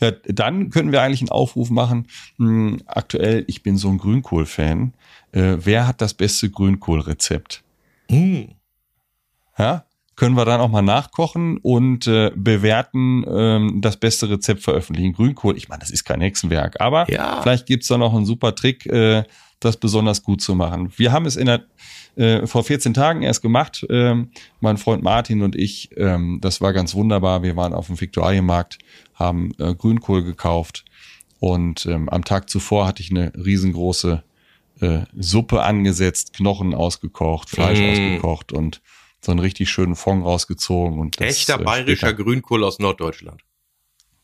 [0.00, 2.06] Ja, dann können wir eigentlich einen Aufruf machen.
[2.38, 4.94] Hm, aktuell, ich bin so ein Grünkohl-Fan.
[5.32, 7.62] Äh, wer hat das beste Grünkohlrezept?
[8.08, 8.48] Hm.
[9.58, 9.84] Ja,
[10.16, 15.14] können wir dann auch mal nachkochen und äh, bewerten, ähm, das beste Rezept veröffentlichen.
[15.14, 17.40] Grünkohl, ich meine, das ist kein Hexenwerk, aber ja.
[17.40, 19.24] vielleicht gibt's da noch einen super Trick, äh,
[19.60, 20.92] das besonders gut zu machen.
[20.96, 21.64] Wir haben es in der,
[22.16, 24.30] äh, vor 14 Tagen erst gemacht, ähm,
[24.60, 25.90] mein Freund Martin und ich.
[25.96, 27.42] Ähm, das war ganz wunderbar.
[27.42, 28.78] Wir waren auf dem Viktualienmarkt,
[29.14, 30.84] haben äh, Grünkohl gekauft
[31.38, 34.22] und ähm, am Tag zuvor hatte ich eine riesengroße
[34.80, 37.90] äh, Suppe angesetzt, Knochen ausgekocht, Fleisch mm.
[37.90, 38.82] ausgekocht und
[39.20, 40.98] so einen richtig schönen Fond rausgezogen.
[40.98, 43.42] Und das, Echter äh, bayerischer Grünkohl aus Norddeutschland.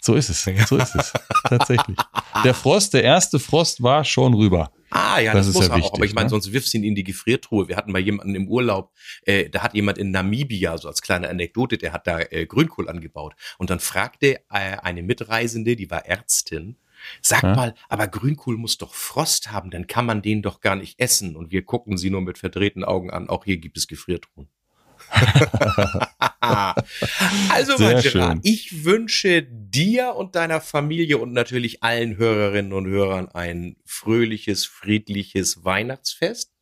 [0.07, 1.97] So ist es, so ist es, tatsächlich.
[2.45, 4.71] Der Frost, der erste Frost war schon rüber.
[4.91, 5.97] Ah, ja, das, das muss ja er wichtig, auch.
[5.97, 6.31] Aber ich meine, ne?
[6.31, 7.67] sonst wirfst du ihn in die Gefriertruhe.
[7.67, 8.93] Wir hatten mal jemanden im Urlaub,
[9.25, 12.89] äh, da hat jemand in Namibia, so als kleine Anekdote, der hat da äh, Grünkohl
[12.89, 13.35] angebaut.
[13.59, 16.77] Und dann fragte äh, eine Mitreisende, die war Ärztin,
[17.21, 17.57] Sag ja?
[17.57, 21.35] mal, aber Grünkohl muss doch Frost haben, dann kann man den doch gar nicht essen.
[21.35, 23.29] Und wir gucken sie nur mit verdrehten Augen an.
[23.29, 24.49] Auch hier gibt es Gefriertruhen.
[27.49, 33.77] also, Gerard, ich wünsche dir und deiner Familie und natürlich allen Hörerinnen und Hörern ein
[33.85, 36.53] fröhliches, friedliches Weihnachtsfest.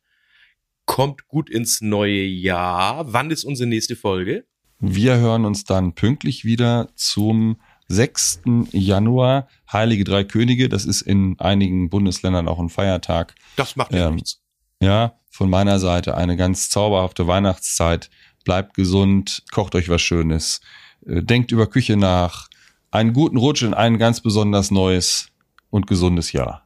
[0.85, 3.11] Kommt gut ins neue Jahr.
[3.11, 4.45] Wann ist unsere nächste Folge?
[4.79, 8.41] Wir hören uns dann pünktlich wieder zum 6.
[8.71, 9.47] Januar.
[9.71, 13.35] Heilige Drei Könige, das ist in einigen Bundesländern auch ein Feiertag.
[13.55, 14.41] Das macht ja ähm, nichts.
[14.81, 18.09] Ja, von meiner Seite eine ganz zauberhafte Weihnachtszeit
[18.45, 20.61] bleibt gesund, kocht euch was Schönes,
[21.05, 22.47] äh, denkt über Küche nach,
[22.91, 25.27] einen guten Rutsch in ein ganz besonders neues
[25.69, 26.65] und gesundes Jahr.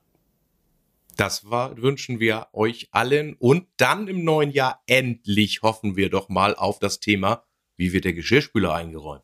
[1.16, 6.30] Das war, wünschen wir euch allen und dann im neuen Jahr endlich hoffen wir doch
[6.30, 7.44] mal auf das Thema,
[7.76, 9.24] wie wird der Geschirrspüler eingeräumt.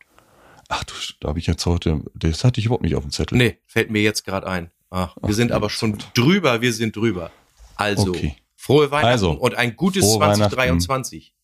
[0.67, 3.37] Ach du, da habe ich jetzt heute, das hatte ich überhaupt nicht auf dem Zettel.
[3.37, 4.71] Nee, fällt mir jetzt gerade ein.
[4.89, 7.31] Ach, wir Ach, sind aber schon drüber, wir sind drüber.
[7.75, 8.35] Also, okay.
[8.55, 11.34] frohe Weihnachten also, und ein gutes 2023.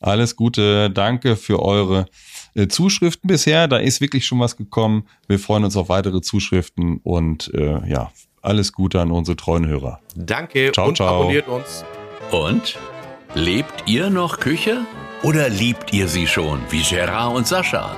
[0.00, 2.06] Alles Gute, danke für eure
[2.54, 3.68] äh, Zuschriften bisher.
[3.68, 5.08] Da ist wirklich schon was gekommen.
[5.26, 10.00] Wir freuen uns auf weitere Zuschriften und äh, ja, alles Gute an unsere treuen Hörer.
[10.14, 11.20] Danke ciao, und ciao.
[11.20, 11.84] abonniert uns.
[12.30, 12.78] Und?
[13.34, 14.86] Lebt ihr noch Küche?
[15.22, 17.96] Oder liebt ihr sie schon, wie Gerard und Sascha?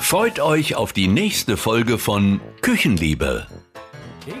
[0.00, 3.46] Freut euch auf die nächste Folge von Küchenliebe.
[4.26, 4.34] Ich